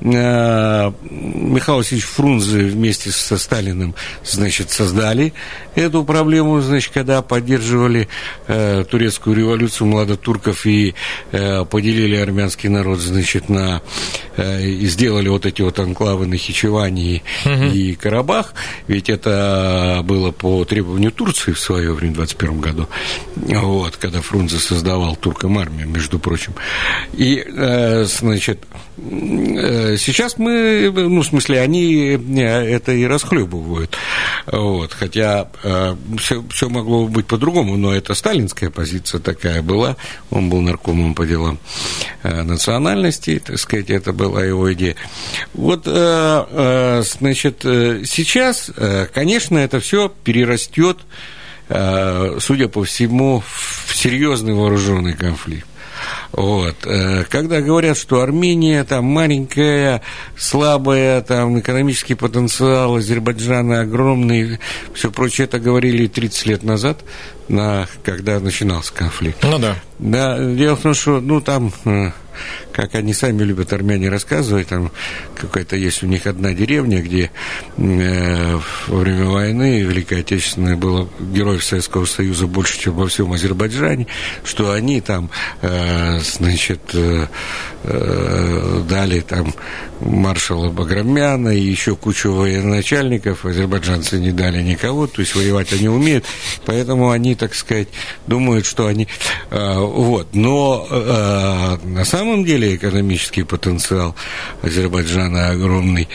Э, 0.00 0.92
Михаил 1.10 1.78
Васильевич 1.78 2.04
Фрунзе 2.06 2.58
вместе 2.66 3.10
со 3.10 3.36
Сталиным, 3.36 3.94
значит, 4.24 4.70
создали 4.70 5.32
эту 5.74 6.04
проблему, 6.04 6.60
значит, 6.60 6.92
когда 6.94 7.20
поддерживали 7.20 8.08
э, 8.46 8.84
турецкую 8.88 9.36
революцию 9.36 9.88
младотурков 9.88 10.66
и 10.66 10.94
э, 11.32 11.64
поделили 11.64 12.14
армянский 12.14 12.68
народ, 12.68 13.00
значит, 13.00 13.48
на 13.48 13.82
э, 14.36 14.62
и 14.62 14.86
сделали 14.86 15.28
вот 15.28 15.46
эти 15.46 15.62
вот 15.62 15.78
анклавы 15.80 16.26
на 16.26 16.36
Хичеване 16.36 17.22
угу. 17.44 17.64
и 17.64 17.94
Карабах, 17.94 18.54
ведь 18.86 19.08
это 19.08 20.00
было 20.04 20.30
по 20.30 20.64
требованию 20.64 21.12
Турции 21.12 21.52
в 21.52 21.60
свое 21.60 21.92
время, 21.92 22.14
в 22.14 22.16
21 22.16 22.60
году, 22.60 22.88
вот, 23.36 23.96
когда 23.96 24.20
Фрунзе 24.20 24.58
создавал 24.58 25.16
туркам 25.16 25.58
армию, 25.58 25.88
между 25.88 26.18
прочим. 26.18 26.54
И, 27.12 27.44
э, 27.46 28.04
значит, 28.04 28.64
э, 28.98 29.96
сейчас 29.98 30.38
мы, 30.38 30.90
ну, 30.94 31.22
в 31.22 31.26
смысле, 31.26 31.60
они 31.60 32.16
э, 32.16 32.40
это 32.40 32.92
и 32.92 33.04
расхлебывают. 33.04 33.96
Вот, 34.50 34.92
хотя 34.92 35.48
э, 35.62 35.96
все, 36.18 36.68
могло 36.68 37.06
быть 37.06 37.26
по-другому, 37.26 37.76
но 37.76 37.94
это 37.94 38.14
сталинская 38.14 38.70
позиция 38.70 39.20
такая 39.20 39.62
была. 39.62 39.96
Он 40.30 40.48
был 40.48 40.60
наркомом 40.62 41.14
по 41.14 41.26
делам 41.26 41.58
э, 42.22 42.42
национальности, 42.42 43.42
так 43.44 43.58
сказать, 43.58 43.90
это 43.90 44.12
была 44.12 44.44
его 44.44 44.72
идея. 44.72 44.96
Вот, 45.52 45.84
значит, 45.84 47.60
сейчас, 47.62 48.70
конечно, 49.12 49.58
это 49.58 49.80
все 49.80 50.08
перерастет, 50.08 50.98
судя 51.68 52.68
по 52.68 52.84
всему, 52.84 53.42
в 53.46 53.94
серьезный 53.94 54.54
вооруженный 54.54 55.12
конфликт. 55.12 55.67
Вот. 56.32 56.76
Э, 56.84 57.24
когда 57.28 57.60
говорят, 57.60 57.96
что 57.96 58.20
Армения 58.20 58.84
там 58.84 59.04
маленькая, 59.04 60.02
слабая, 60.36 61.20
там 61.22 61.58
экономический 61.60 62.14
потенциал 62.14 62.96
Азербайджана 62.96 63.80
огромный, 63.80 64.58
все 64.94 65.10
прочее, 65.10 65.46
это 65.46 65.58
говорили 65.58 66.06
30 66.06 66.46
лет 66.46 66.62
назад, 66.62 67.00
на, 67.48 67.86
когда 68.04 68.40
начинался 68.40 68.92
конфликт. 68.92 69.42
Ну 69.42 69.58
да. 69.58 69.76
Да, 69.98 70.38
дело 70.38 70.76
в 70.76 70.80
том, 70.80 70.94
что, 70.94 71.20
ну, 71.20 71.40
там 71.40 71.72
э, 71.84 72.10
как 72.72 72.94
они 72.94 73.12
сами 73.12 73.42
любят 73.42 73.72
армяне 73.72 74.08
рассказывать, 74.08 74.68
там 74.68 74.92
какая-то 75.36 75.76
есть 75.76 76.02
у 76.02 76.06
них 76.06 76.26
одна 76.26 76.52
деревня, 76.52 77.02
где 77.02 77.30
э, 77.76 78.58
во 78.86 78.96
время 78.96 79.26
войны 79.26 79.80
Великой 79.80 80.20
Отечественной 80.20 80.76
было 80.76 81.08
героев 81.18 81.64
Советского 81.64 82.04
Союза 82.04 82.46
больше, 82.46 82.78
чем 82.78 82.94
во 82.94 83.06
всем 83.08 83.32
Азербайджане, 83.32 84.06
что 84.44 84.72
они 84.72 85.00
там, 85.00 85.30
э, 85.62 86.20
значит, 86.20 86.80
э, 86.92 87.26
э, 87.84 88.82
дали 88.88 89.20
там 89.20 89.54
маршала 90.00 90.70
Баграмяна 90.70 91.48
и 91.48 91.60
еще 91.60 91.96
кучу 91.96 92.32
военачальников, 92.32 93.44
азербайджанцы 93.44 94.20
не 94.20 94.30
дали 94.30 94.62
никого, 94.62 95.08
то 95.08 95.20
есть 95.20 95.34
воевать 95.34 95.72
они 95.72 95.88
умеют, 95.88 96.24
поэтому 96.64 97.10
они, 97.10 97.34
так 97.38 97.54
сказать, 97.54 97.88
думают, 98.26 98.66
что 98.66 98.86
они... 98.86 99.08
Э, 99.50 99.78
вот, 99.78 100.34
но 100.34 100.86
э, 100.90 101.86
на 101.86 102.04
самом 102.04 102.44
деле 102.44 102.74
экономический 102.74 103.44
потенциал 103.44 104.14
Азербайджана 104.62 105.50
огромный. 105.50 106.08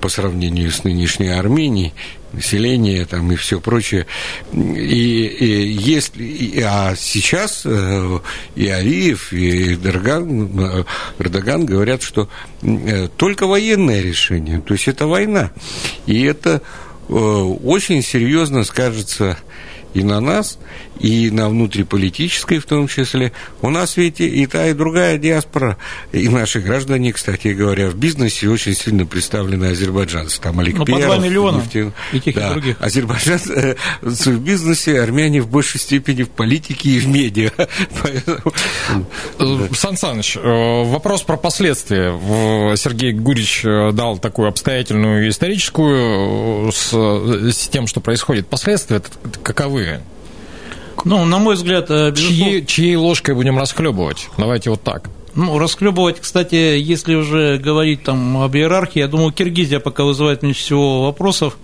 по 0.00 0.08
сравнению 0.08 0.70
с 0.70 0.82
нынешней 0.84 1.28
Арменией, 1.28 1.92
население 2.32 3.04
там 3.04 3.30
и 3.32 3.36
все 3.36 3.60
прочее. 3.60 4.06
И, 4.54 4.56
и 4.56 5.72
если, 5.72 6.22
и, 6.22 6.62
а 6.62 6.94
сейчас 6.96 7.62
э, 7.66 8.18
и 8.56 8.68
Алиев, 8.68 9.32
и 9.32 9.74
Эрдоган, 9.74 10.86
Эрдоган 11.18 11.66
говорят, 11.66 12.02
что 12.02 12.30
только 13.18 13.46
военное 13.46 14.00
решение, 14.00 14.60
то 14.60 14.72
есть 14.72 14.88
это 14.88 15.06
война. 15.06 15.50
И 16.06 16.22
это 16.22 16.62
очень 17.08 18.02
серьезно 18.02 18.64
скажется 18.64 19.36
и 19.94 20.02
на 20.02 20.20
нас, 20.20 20.58
и 21.00 21.30
на 21.30 21.48
внутриполитической 21.48 22.58
в 22.58 22.66
том 22.66 22.86
числе. 22.86 23.32
У 23.62 23.70
нас 23.70 23.96
ведь 23.96 24.20
и 24.20 24.46
та, 24.46 24.68
и 24.68 24.74
другая 24.74 25.18
диаспора, 25.18 25.78
и 26.12 26.28
наши 26.28 26.60
граждане, 26.60 27.12
кстати 27.12 27.48
говоря, 27.48 27.88
в 27.88 27.96
бизнесе 27.96 28.48
очень 28.48 28.74
сильно 28.74 29.06
представлены 29.06 29.66
азербайджанцы. 29.66 30.40
Там 30.40 30.60
Олег 30.60 30.76
ну, 30.76 30.84
Перов, 30.84 31.00
по 31.00 31.06
2 31.06 31.18
миллиона 31.18 31.56
нефтян... 31.56 31.92
и 32.12 32.20
тех, 32.20 32.34
да. 32.34 32.50
и 32.50 32.52
других. 32.52 32.76
Азербайджанцы 32.80 33.52
э, 33.52 33.76
в 34.02 34.40
бизнесе, 34.40 35.00
армяне 35.00 35.40
в 35.40 35.48
большей 35.48 35.80
степени 35.80 36.22
в 36.22 36.30
политике 36.30 36.90
и 36.90 36.98
в 37.00 37.08
медиа. 37.08 37.50
Э, 39.38 39.68
Сан 39.74 39.96
Саныч, 39.96 40.36
э, 40.36 40.40
вопрос 40.84 41.22
про 41.22 41.36
последствия. 41.36 42.12
Сергей 42.76 43.12
Гурич 43.12 43.62
дал 43.62 44.18
такую 44.18 44.48
обстоятельную 44.48 45.28
историческую 45.28 46.70
с, 46.72 46.92
с 46.92 47.68
тем, 47.68 47.86
что 47.86 48.00
происходит. 48.00 48.48
Последствия 48.48 49.02
каковы? 49.42 50.00
Ну, 51.04 51.24
на 51.24 51.38
мой 51.38 51.54
взгляд, 51.54 51.88
безусловно... 51.88 52.44
Чьей, 52.44 52.66
чьей 52.66 52.96
ложкой 52.96 53.34
будем 53.34 53.58
расхлебывать? 53.58 54.28
Давайте 54.36 54.70
вот 54.70 54.82
так. 54.82 55.08
Ну, 55.34 55.58
расхлебывать, 55.58 56.20
кстати, 56.20 56.54
если 56.54 57.14
уже 57.14 57.58
говорить 57.58 58.02
там 58.02 58.38
об 58.38 58.54
иерархии, 58.56 58.98
я 58.98 59.06
думаю, 59.06 59.32
Киргизия 59.32 59.78
пока 59.78 60.04
вызывает 60.04 60.42
меньше 60.42 60.60
всего 60.60 61.04
вопросов. 61.04 61.56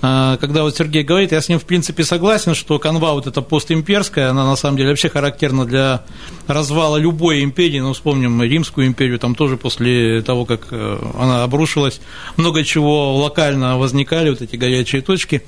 А, 0.00 0.36
когда 0.36 0.62
вот 0.62 0.76
Сергей 0.76 1.02
говорит, 1.02 1.32
я 1.32 1.40
с 1.40 1.48
ним 1.48 1.58
в 1.58 1.64
принципе 1.64 2.04
согласен, 2.04 2.54
что 2.54 2.78
канва 2.78 3.14
вот 3.14 3.26
эта 3.26 3.42
постимперская, 3.42 4.30
она 4.30 4.46
на 4.46 4.54
самом 4.54 4.76
деле 4.76 4.90
вообще 4.90 5.08
характерна 5.08 5.64
для 5.64 6.02
развала 6.46 6.96
любой 6.96 7.42
империи, 7.42 7.80
ну, 7.80 7.92
вспомним 7.92 8.40
Римскую 8.42 8.86
империю, 8.86 9.18
там 9.18 9.34
тоже 9.34 9.56
после 9.56 10.22
того, 10.22 10.44
как 10.44 10.68
э, 10.70 10.98
она 11.18 11.42
обрушилась, 11.42 12.00
много 12.36 12.64
чего 12.64 13.16
локально 13.16 13.76
возникали, 13.76 14.30
вот 14.30 14.40
эти 14.40 14.54
горячие 14.54 15.02
точки, 15.02 15.42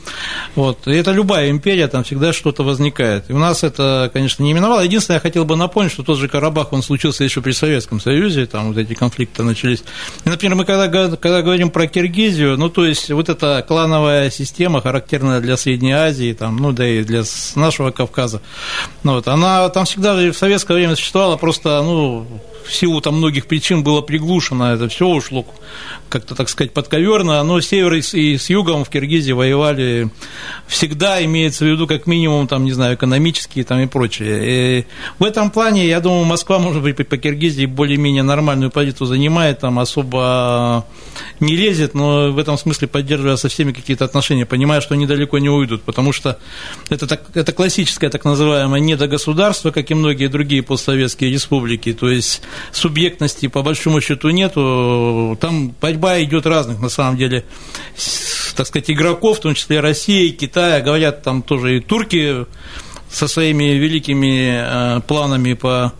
вот, 0.57 0.87
и 0.87 0.93
это 0.93 1.13
любая 1.13 1.51
империя, 1.51 1.87
там 1.87 2.03
всегда 2.03 2.33
что-то 2.33 2.65
возникает, 2.65 3.31
и 3.31 3.33
у 3.33 3.39
нас 3.39 3.63
это, 3.63 4.11
конечно, 4.13 4.43
не 4.43 4.53
именовало, 4.53 4.81
единственное, 4.81 5.17
я 5.17 5.21
хотел 5.21 5.45
бы 5.45 5.57
напомнить, 5.57 5.93
что 5.93 6.03
тот 6.03 6.19
же 6.19 6.29
Карабах, 6.29 6.73
он 6.73 6.83
случился 6.83 7.23
еще 7.23 7.41
при 7.41 7.53
Советском 7.53 8.01
Союзе, 8.01 8.47
там 8.47 8.69
вот 8.69 8.79
эти 8.79 8.95
конфликты 8.95 9.45
начались, 9.45 9.85
и, 10.25 10.29
например, 10.29 10.57
мы 10.57 10.65
когда, 10.65 10.89
когда 11.17 11.43
говорим 11.43 11.71
про 11.71 11.87
Киргизию, 11.87 12.59
ну, 12.59 12.69
то 12.69 12.85
есть 12.85 13.11
вот 13.11 13.29
эта 13.29 13.65
клановая 13.67 14.29
характерная 14.81 15.41
для 15.41 15.57
Средней 15.57 15.93
Азии, 15.93 16.33
там, 16.33 16.57
ну, 16.57 16.73
да 16.73 16.87
и 16.87 17.03
для 17.05 17.23
нашего 17.55 17.91
Кавказа, 17.91 18.41
ну, 19.03 19.15
вот, 19.15 19.29
она 19.29 19.69
там 19.69 19.85
всегда 19.85 20.15
в 20.15 20.33
советское 20.35 20.75
время 20.75 20.97
существовала, 20.97 21.37
просто, 21.37 21.83
ну, 21.83 22.27
в 22.65 22.73
силу 22.73 23.01
там 23.01 23.17
многих 23.17 23.47
причин 23.47 23.83
было 23.83 24.01
приглушено, 24.01 24.75
это 24.75 24.89
все 24.89 25.07
ушло 25.07 25.47
как-то, 26.09 26.35
так 26.35 26.49
сказать, 26.49 26.73
подковерно, 26.73 27.43
но 27.45 27.61
север 27.61 27.95
и 27.95 28.37
с 28.37 28.51
югом 28.51 28.85
в 28.85 28.91
Киргизии 28.91 29.33
воевали 29.33 30.11
всегда, 30.67 31.25
имеется 31.25 31.65
в 31.65 31.69
виду 31.69 31.87
как 31.87 32.07
минимум, 32.07 32.49
там, 32.49 32.65
не 32.65 32.73
знаю, 32.73 32.97
экономические 32.97 33.65
там 33.65 33.81
и 33.81 33.87
прочее. 33.87 34.81
И 34.81 34.87
в 35.19 35.25
этом 35.25 35.51
плане, 35.51 35.87
я 35.87 36.01
думаю, 36.01 36.25
Москва, 36.25 36.59
может 36.59 36.83
быть, 36.83 36.97
по 36.97 37.17
Киргизии 37.17 37.67
более-менее 37.67 38.23
нормальную 38.23 38.71
позицию 38.71 39.07
занимает, 39.07 39.61
там 39.61 39.79
особо 39.79 40.85
не 41.39 41.57
лезет, 41.57 41.95
но 41.95 42.33
в 42.33 42.39
этом 42.39 42.59
смысле 42.59 42.89
поддерживая 42.89 43.37
со 43.37 43.49
всеми 43.49 43.73
какие-то 43.73 44.05
отношения, 44.05 44.47
понимая, 44.47 44.81
что 44.81 44.95
они 44.95 45.07
далеко 45.07 45.39
не 45.39 45.49
уйдут, 45.49 45.83
потому 45.83 46.13
что 46.13 46.39
это, 46.89 47.07
так, 47.07 47.23
это 47.35 47.53
классическое 47.53 48.11
так 48.11 48.25
называемое 48.25 48.81
недогосударство, 48.81 49.71
как 49.71 49.91
и 49.91 49.95
многие 49.95 50.27
другие 50.27 50.63
постсоветские 50.63 51.31
республики, 51.31 51.93
то 51.93 52.11
есть 52.11 52.43
субъектности 52.73 53.47
по 53.49 53.63
большому 53.63 54.01
счету 54.01 54.31
нету, 54.31 55.37
там 55.41 55.75
борьба 55.81 56.23
идет 56.23 56.47
разных, 56.47 56.81
на 56.81 56.89
самом 56.89 57.17
деле, 57.17 57.45
так 58.57 58.67
сказать, 58.67 58.91
игроков, 58.91 59.39
в 59.39 59.41
том 59.43 59.55
числе 59.55 59.81
России, 59.81 60.31
Китая, 60.31 60.81
говорят 60.81 61.23
там 61.23 61.43
тоже 61.43 61.79
и 61.79 61.81
турки 61.81 62.47
со 63.11 63.29
своими 63.29 63.65
великими 63.75 64.97
э, 64.97 65.01
планами 65.01 65.55
по 65.55 65.93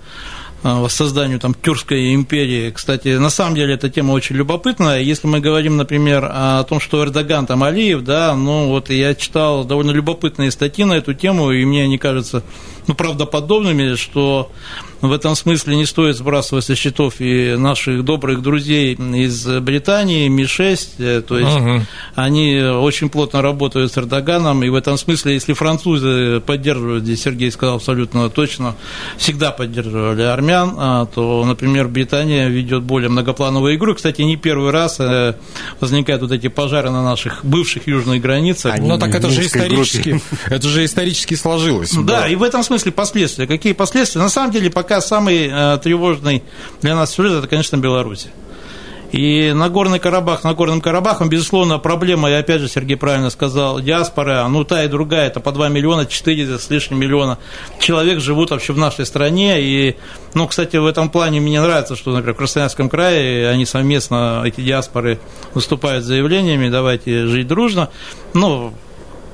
э, 0.63 0.69
воссозданию 0.69 1.41
там 1.41 1.55
Тюркской 1.55 2.15
империи. 2.15 2.71
Кстати, 2.71 3.17
на 3.17 3.31
самом 3.31 3.57
деле 3.57 3.75
эта 3.75 3.91
тема 3.91 4.13
очень 4.13 4.37
любопытная. 4.37 5.01
Если 5.01 5.27
мы 5.27 5.41
говорим, 5.41 5.77
например, 5.77 6.29
о 6.31 6.63
том, 6.65 6.79
что 6.79 7.03
Эрдоган 7.03 7.47
там 7.47 7.65
Алиев, 7.65 8.03
да, 8.03 8.35
ну 8.37 8.69
вот 8.69 8.91
я 8.91 9.15
читал 9.15 9.65
довольно 9.65 9.91
любопытные 9.91 10.51
статьи 10.51 10.85
на 10.85 10.95
эту 10.95 11.15
тему, 11.15 11.51
и 11.51 11.65
мне 11.65 11.85
они 11.85 11.99
кажутся 11.99 12.45
ну, 12.87 12.95
правдоподобными, 12.95 13.97
что 13.97 14.53
в 15.01 15.13
этом 15.13 15.35
смысле 15.35 15.77
не 15.77 15.87
стоит 15.87 16.17
сбрасывать 16.17 16.65
со 16.65 16.75
счетов 16.75 17.21
и 17.21 17.57
наших 17.57 18.05
добрых 18.05 18.43
друзей 18.43 18.95
из 18.95 19.47
Британии, 19.47 20.29
Ми-6, 20.29 20.89
э, 20.99 21.23
то 21.23 21.39
есть 21.39 21.57
угу. 21.57 21.83
они 22.15 22.61
очень 22.61 23.09
плотно 23.09 23.43
работают 23.43 23.93
с 23.93 23.99
Эрдоганом, 23.99 24.63
и 24.63 24.69
в 24.69 24.75
этом 24.75 24.99
смысле, 24.99 25.35
если 25.35 25.53
французы 25.53 26.41
поддерживают, 26.41 27.05
здесь 27.05 27.23
Сергей 27.23 27.51
сказал 27.51 27.77
абсолютно 27.77 28.29
точно, 28.31 28.77
всегда 29.17 29.51
поддерживали 29.51 30.23
армян, 30.23 30.75
а, 30.77 31.07
то, 31.07 31.45
например, 31.45 31.89
Британия 31.89 32.49
ведет 32.49 32.83
более 32.83 33.09
многоплановую 33.09 33.77
игру. 33.77 33.95
Кстати, 33.95 34.23
не 34.23 34.37
первый 34.37 34.71
раз 34.71 35.01
э, 35.01 35.35
возникают 35.81 36.23
вот 36.23 36.33
эти 36.33 36.49
пожары 36.49 36.91
на 36.91 37.03
наших 37.03 37.45
бывших 37.45 37.87
южных 37.87 38.21
границах. 38.21 38.79
Но 38.79 38.99
так 38.99 39.15
это 39.15 39.31
же 39.31 39.43
исторически, 39.43 40.21
это 40.47 40.69
же 40.69 40.85
исторически 40.85 41.35
сложилось. 41.35 41.93
Да, 41.93 42.29
и 42.29 42.35
в 42.37 42.43
этом 42.43 42.63
смысле 42.63 42.93
последствия. 42.93 43.47
Какие 43.47 43.73
последствия? 43.73 44.21
На 44.21 44.29
самом 44.29 44.51
деле, 44.53 44.71
пока 44.71 44.90
пока 44.91 45.01
самый 45.01 45.49
э, 45.49 45.79
тревожный 45.81 46.43
для 46.83 46.97
нас 46.97 47.13
сюжет– 47.13 47.35
это, 47.39 47.47
конечно, 47.47 47.77
Беларусь. 47.77 48.27
И 49.13 49.53
Нагорный 49.53 50.01
Карабах, 50.01 50.43
Нагорным 50.43 50.81
Карабахом, 50.81 51.29
безусловно, 51.29 51.79
проблема, 51.79 52.29
и 52.29 52.33
опять 52.33 52.61
же 52.61 52.69
Сергей 52.69 52.97
правильно 52.97 53.31
сказал, 53.31 53.81
диаспора, 53.81 54.45
ну 54.49 54.65
та 54.65 54.83
и 54.83 54.89
другая, 54.89 55.29
это 55.29 55.39
по 55.39 55.53
2 55.53 55.69
миллиона, 55.69 56.07
4 56.07 56.59
с 56.59 56.71
лишним 56.71 56.99
миллиона 56.99 57.39
человек 57.79 58.19
живут 58.19 58.51
вообще 58.51 58.73
в 58.73 58.79
нашей 58.79 59.07
стране, 59.07 59.63
и, 59.63 59.97
ну, 60.35 60.49
кстати, 60.49 60.77
в 60.77 60.87
этом 60.87 61.09
плане 61.09 61.39
мне 61.39 61.61
нравится, 61.61 61.95
что, 61.95 62.11
например, 62.11 62.35
в 62.35 62.39
Красноярском 62.39 62.89
крае 62.89 63.49
они 63.49 63.67
совместно, 63.67 64.43
эти 64.45 64.61
диаспоры, 64.61 65.21
выступают 65.55 66.03
с 66.03 66.09
заявлениями, 66.09 66.69
давайте 66.69 67.27
жить 67.27 67.47
дружно, 67.47 67.91
ну, 68.35 68.75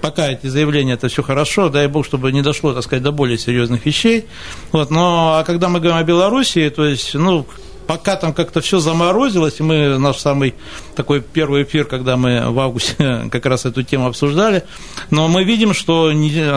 пока 0.00 0.28
эти 0.28 0.46
заявления, 0.46 0.94
это 0.94 1.08
все 1.08 1.22
хорошо, 1.22 1.68
дай 1.68 1.86
бог, 1.88 2.04
чтобы 2.04 2.32
не 2.32 2.42
дошло, 2.42 2.72
так 2.72 2.82
сказать, 2.82 3.02
до 3.02 3.12
более 3.12 3.38
серьезных 3.38 3.86
вещей. 3.86 4.26
Вот, 4.72 4.90
но 4.90 5.36
а 5.38 5.44
когда 5.44 5.68
мы 5.68 5.80
говорим 5.80 5.98
о 5.98 6.04
Белоруссии, 6.04 6.68
то 6.68 6.84
есть, 6.84 7.14
ну, 7.14 7.46
пока 7.86 8.16
там 8.16 8.32
как-то 8.32 8.60
все 8.60 8.78
заморозилось, 8.78 9.60
и 9.60 9.62
мы 9.62 9.98
наш 9.98 10.18
самый 10.18 10.54
такой 10.94 11.20
первый 11.20 11.62
эфир, 11.62 11.84
когда 11.84 12.16
мы 12.16 12.50
в 12.50 12.58
августе 12.58 13.28
как 13.30 13.46
раз 13.46 13.64
эту 13.64 13.82
тему 13.82 14.06
обсуждали, 14.06 14.64
но 15.10 15.28
мы 15.28 15.44
видим, 15.44 15.72
что 15.72 16.12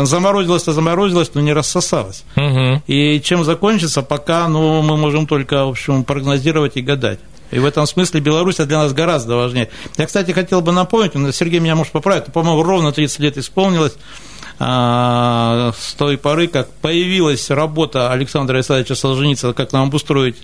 заморозилось-то 0.06 0.74
заморозилось, 0.74 1.32
но 1.34 1.42
не 1.42 1.54
рассосалось. 1.54 2.24
Угу. 2.36 2.84
И 2.88 3.22
чем 3.22 3.44
закончится, 3.44 4.02
пока 4.02 4.48
ну, 4.48 4.82
мы 4.82 4.98
можем 4.98 5.28
только, 5.28 5.66
в 5.66 5.70
общем, 5.70 6.04
прогнозировать 6.04 6.78
и 6.78 6.82
гадать. 6.82 7.20
И 7.52 7.60
в 7.60 7.66
этом 7.66 7.86
смысле 7.86 8.20
Беларусь 8.20 8.58
для 8.58 8.78
нас 8.78 8.94
гораздо 8.94 9.36
важнее. 9.36 9.70
Я, 9.98 10.06
кстати, 10.06 10.32
хотел 10.32 10.62
бы 10.62 10.72
напомнить, 10.72 11.14
Сергей 11.36 11.60
меня 11.60 11.76
может 11.76 11.92
поправить, 11.92 12.26
по-моему, 12.26 12.64
ровно 12.64 12.92
30 12.92 13.20
лет 13.20 13.38
исполнилось 13.38 13.94
а, 14.60 15.72
с 15.78 15.94
той 15.94 16.18
поры, 16.18 16.48
как 16.48 16.70
появилась 16.76 17.50
работа 17.50 18.12
Александра 18.12 18.60
Исаевича 18.60 18.96
Солженицына 18.96 19.54
«Как 19.54 19.72
нам 19.72 19.88
обустроить 19.88 20.38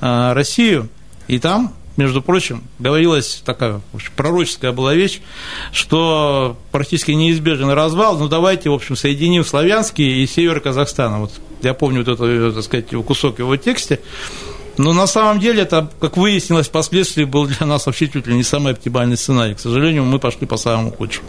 а, 0.00 0.34
Россию», 0.34 0.88
и 1.28 1.38
там 1.38 1.74
между 1.98 2.22
прочим, 2.22 2.62
говорилась 2.78 3.42
такая 3.44 3.80
пророческая 4.16 4.70
была 4.70 4.94
вещь, 4.94 5.20
что 5.72 6.56
практически 6.70 7.10
неизбежен 7.10 7.70
развал, 7.70 8.16
ну 8.16 8.28
давайте, 8.28 8.70
в 8.70 8.72
общем, 8.72 8.94
соединим 8.94 9.44
славянский 9.44 10.22
и 10.22 10.26
север 10.28 10.60
Казахстана. 10.60 11.18
Вот 11.18 11.32
я 11.62 11.74
помню 11.74 12.04
вот 12.04 12.08
этот, 12.08 12.54
так 12.54 12.64
сказать, 12.64 13.04
кусок 13.04 13.40
его 13.40 13.56
тексте. 13.56 13.98
Но 14.78 14.92
на 14.92 15.06
самом 15.06 15.40
деле 15.40 15.62
это, 15.62 15.88
как 16.00 16.16
выяснилось 16.16 16.68
впоследствии, 16.68 17.24
был 17.24 17.46
для 17.46 17.66
нас 17.66 17.86
вообще 17.86 18.08
чуть 18.08 18.26
ли 18.26 18.34
не 18.34 18.44
самый 18.44 18.72
оптимальный 18.72 19.16
сценарий. 19.16 19.54
К 19.54 19.60
сожалению, 19.60 20.04
мы 20.04 20.18
пошли 20.20 20.46
по 20.46 20.56
самому 20.56 20.92
худшему. 20.92 21.26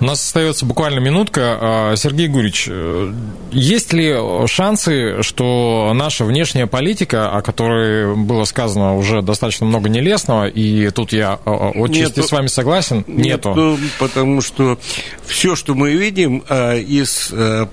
У 0.00 0.04
нас 0.04 0.20
остается 0.20 0.64
буквально 0.64 0.98
минутка. 1.00 1.58
А, 1.60 1.96
Сергей 1.96 2.28
Гурич, 2.28 2.66
э, 2.68 3.12
есть 3.52 3.92
ли 3.92 4.16
шансы, 4.46 5.22
что 5.22 5.92
наша 5.94 6.24
внешняя 6.24 6.66
политика, 6.66 7.30
о 7.30 7.42
которой 7.42 8.16
было 8.16 8.44
сказано 8.44 8.96
уже 8.96 9.20
достаточно 9.20 9.66
много 9.66 9.88
нелестного, 9.88 10.46
и 10.46 10.88
тут 10.90 11.12
я 11.12 11.38
отчасти 11.44 12.20
с 12.20 12.32
вами 12.32 12.46
согласен, 12.46 13.04
нету? 13.06 13.50
Нету, 13.50 13.78
потому 13.98 14.40
что 14.40 14.78
все, 15.26 15.54
что 15.54 15.74
мы 15.74 15.92
видим, 15.92 16.42
э, 16.48 16.80
из, 16.80 17.28
э, 17.32 17.66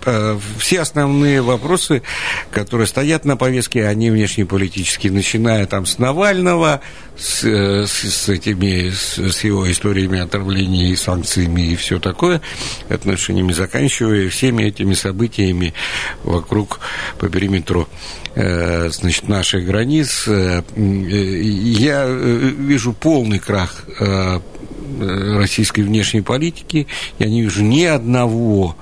все 0.57 0.81
основные 0.81 1.41
вопросы, 1.41 2.01
которые 2.51 2.87
стоят 2.87 3.23
на 3.23 3.37
повестке, 3.37 3.87
они 3.87 4.11
внешнеполитические 4.11 5.12
начиная 5.13 5.65
там 5.65 5.85
с 5.85 5.99
Навального, 5.99 6.81
с, 7.17 7.43
э, 7.43 7.85
с, 7.85 7.91
с 7.91 8.29
этими, 8.29 8.89
с, 8.89 9.17
с 9.17 9.43
его 9.43 9.71
историями 9.71 10.19
отравления 10.19 10.89
и 10.89 10.95
санкциями 10.95 11.61
и 11.61 11.75
все 11.75 11.99
такое, 11.99 12.41
отношениями, 12.89 13.53
заканчивая 13.53 14.29
всеми 14.29 14.63
этими 14.63 14.93
событиями 14.93 15.73
вокруг 16.23 16.79
по 17.19 17.29
периметру 17.29 17.87
э, 18.35 18.89
значит, 18.89 19.27
наших 19.27 19.65
границ. 19.65 20.25
Э, 20.27 20.63
я 20.75 22.07
вижу 22.07 22.93
полный 22.93 23.39
крах 23.39 23.85
российской 24.99 25.81
внешней 25.81 26.21
политики. 26.21 26.87
Я 27.19 27.27
не 27.27 27.41
вижу 27.41 27.63
ни 27.63 27.83
одного 27.83 28.75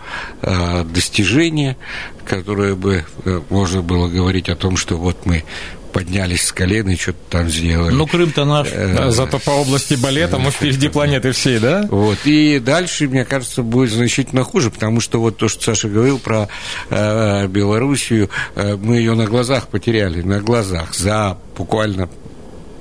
достижения, 0.85 1.77
которое 2.25 2.75
бы 2.75 3.05
можно 3.49 3.81
было 3.81 4.07
говорить 4.09 4.49
о 4.49 4.55
том, 4.55 4.77
что 4.77 4.97
вот 4.97 5.25
мы 5.25 5.43
поднялись 5.91 6.45
с 6.45 6.51
колен 6.51 6.89
и 6.89 6.95
что-то 6.95 7.19
там 7.29 7.49
сделали. 7.49 7.93
Ну, 7.93 8.07
Крым-то 8.07 8.45
наш. 8.45 8.69
Да, 8.71 9.11
зато 9.11 9.39
по 9.39 9.51
области 9.51 9.95
балета 9.95 10.37
мы 10.37 10.51
впереди 10.51 10.87
планеты 10.87 11.31
всей, 11.31 11.59
да? 11.59 11.87
Вот. 11.89 12.17
И 12.25 12.59
дальше, 12.59 13.07
мне 13.07 13.25
кажется, 13.25 13.63
будет 13.63 13.91
значительно 13.91 14.43
хуже, 14.43 14.71
потому 14.71 14.99
что 14.99 15.19
вот 15.19 15.37
то, 15.37 15.47
что 15.47 15.63
Саша 15.63 15.89
говорил 15.89 16.19
про 16.19 16.47
э, 16.89 17.47
Белоруссию, 17.47 18.29
э, 18.55 18.75
мы 18.75 18.97
ее 18.97 19.15
на 19.15 19.25
глазах 19.25 19.67
потеряли, 19.67 20.21
на 20.21 20.39
глазах, 20.39 20.93
за 20.93 21.37
буквально 21.57 22.09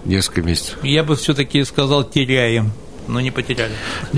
несколько 0.05 0.42
месяцев. 0.42 0.79
Я 0.83 1.05
бы 1.05 1.16
все-таки 1.16 1.62
сказал, 1.64 2.05
теряем 2.05 2.73
но 3.07 3.21
не 3.21 3.31
потеряли. 3.31 3.73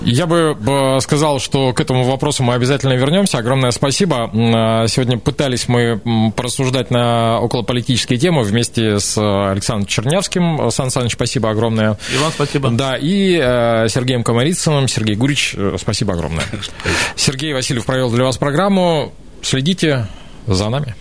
Я 0.04 0.26
бы 0.26 0.56
сказал, 1.00 1.38
что 1.38 1.72
к 1.72 1.80
этому 1.80 2.04
вопросу 2.04 2.42
мы 2.42 2.54
обязательно 2.54 2.94
вернемся. 2.94 3.38
Огромное 3.38 3.70
спасибо. 3.70 4.30
А, 4.32 4.86
сегодня 4.86 5.18
пытались 5.18 5.68
мы 5.68 6.00
порассуждать 6.36 6.90
на 6.90 7.40
околополитические 7.40 8.18
темы 8.18 8.42
вместе 8.42 9.00
с 9.00 9.16
Александром 9.18 9.86
Чернявским. 9.86 10.70
Сан 10.70 10.90
Саныч, 10.90 11.12
спасибо 11.12 11.50
огромное. 11.50 11.98
И 12.14 12.18
вам 12.18 12.32
спасибо. 12.32 12.70
Да, 12.70 12.96
и 12.96 13.38
э, 13.40 13.88
Сергеем 13.88 14.24
Комарицыным. 14.24 14.88
Сергей 14.88 15.16
Гурич, 15.16 15.54
э, 15.56 15.76
спасибо 15.78 16.14
огромное. 16.14 16.44
Сергей 17.16 17.52
Васильев 17.52 17.84
провел 17.84 18.10
для 18.10 18.24
вас 18.24 18.36
программу. 18.36 19.12
Следите 19.42 20.06
за 20.46 20.68
нами. 20.68 20.94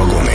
Paco 0.00 0.29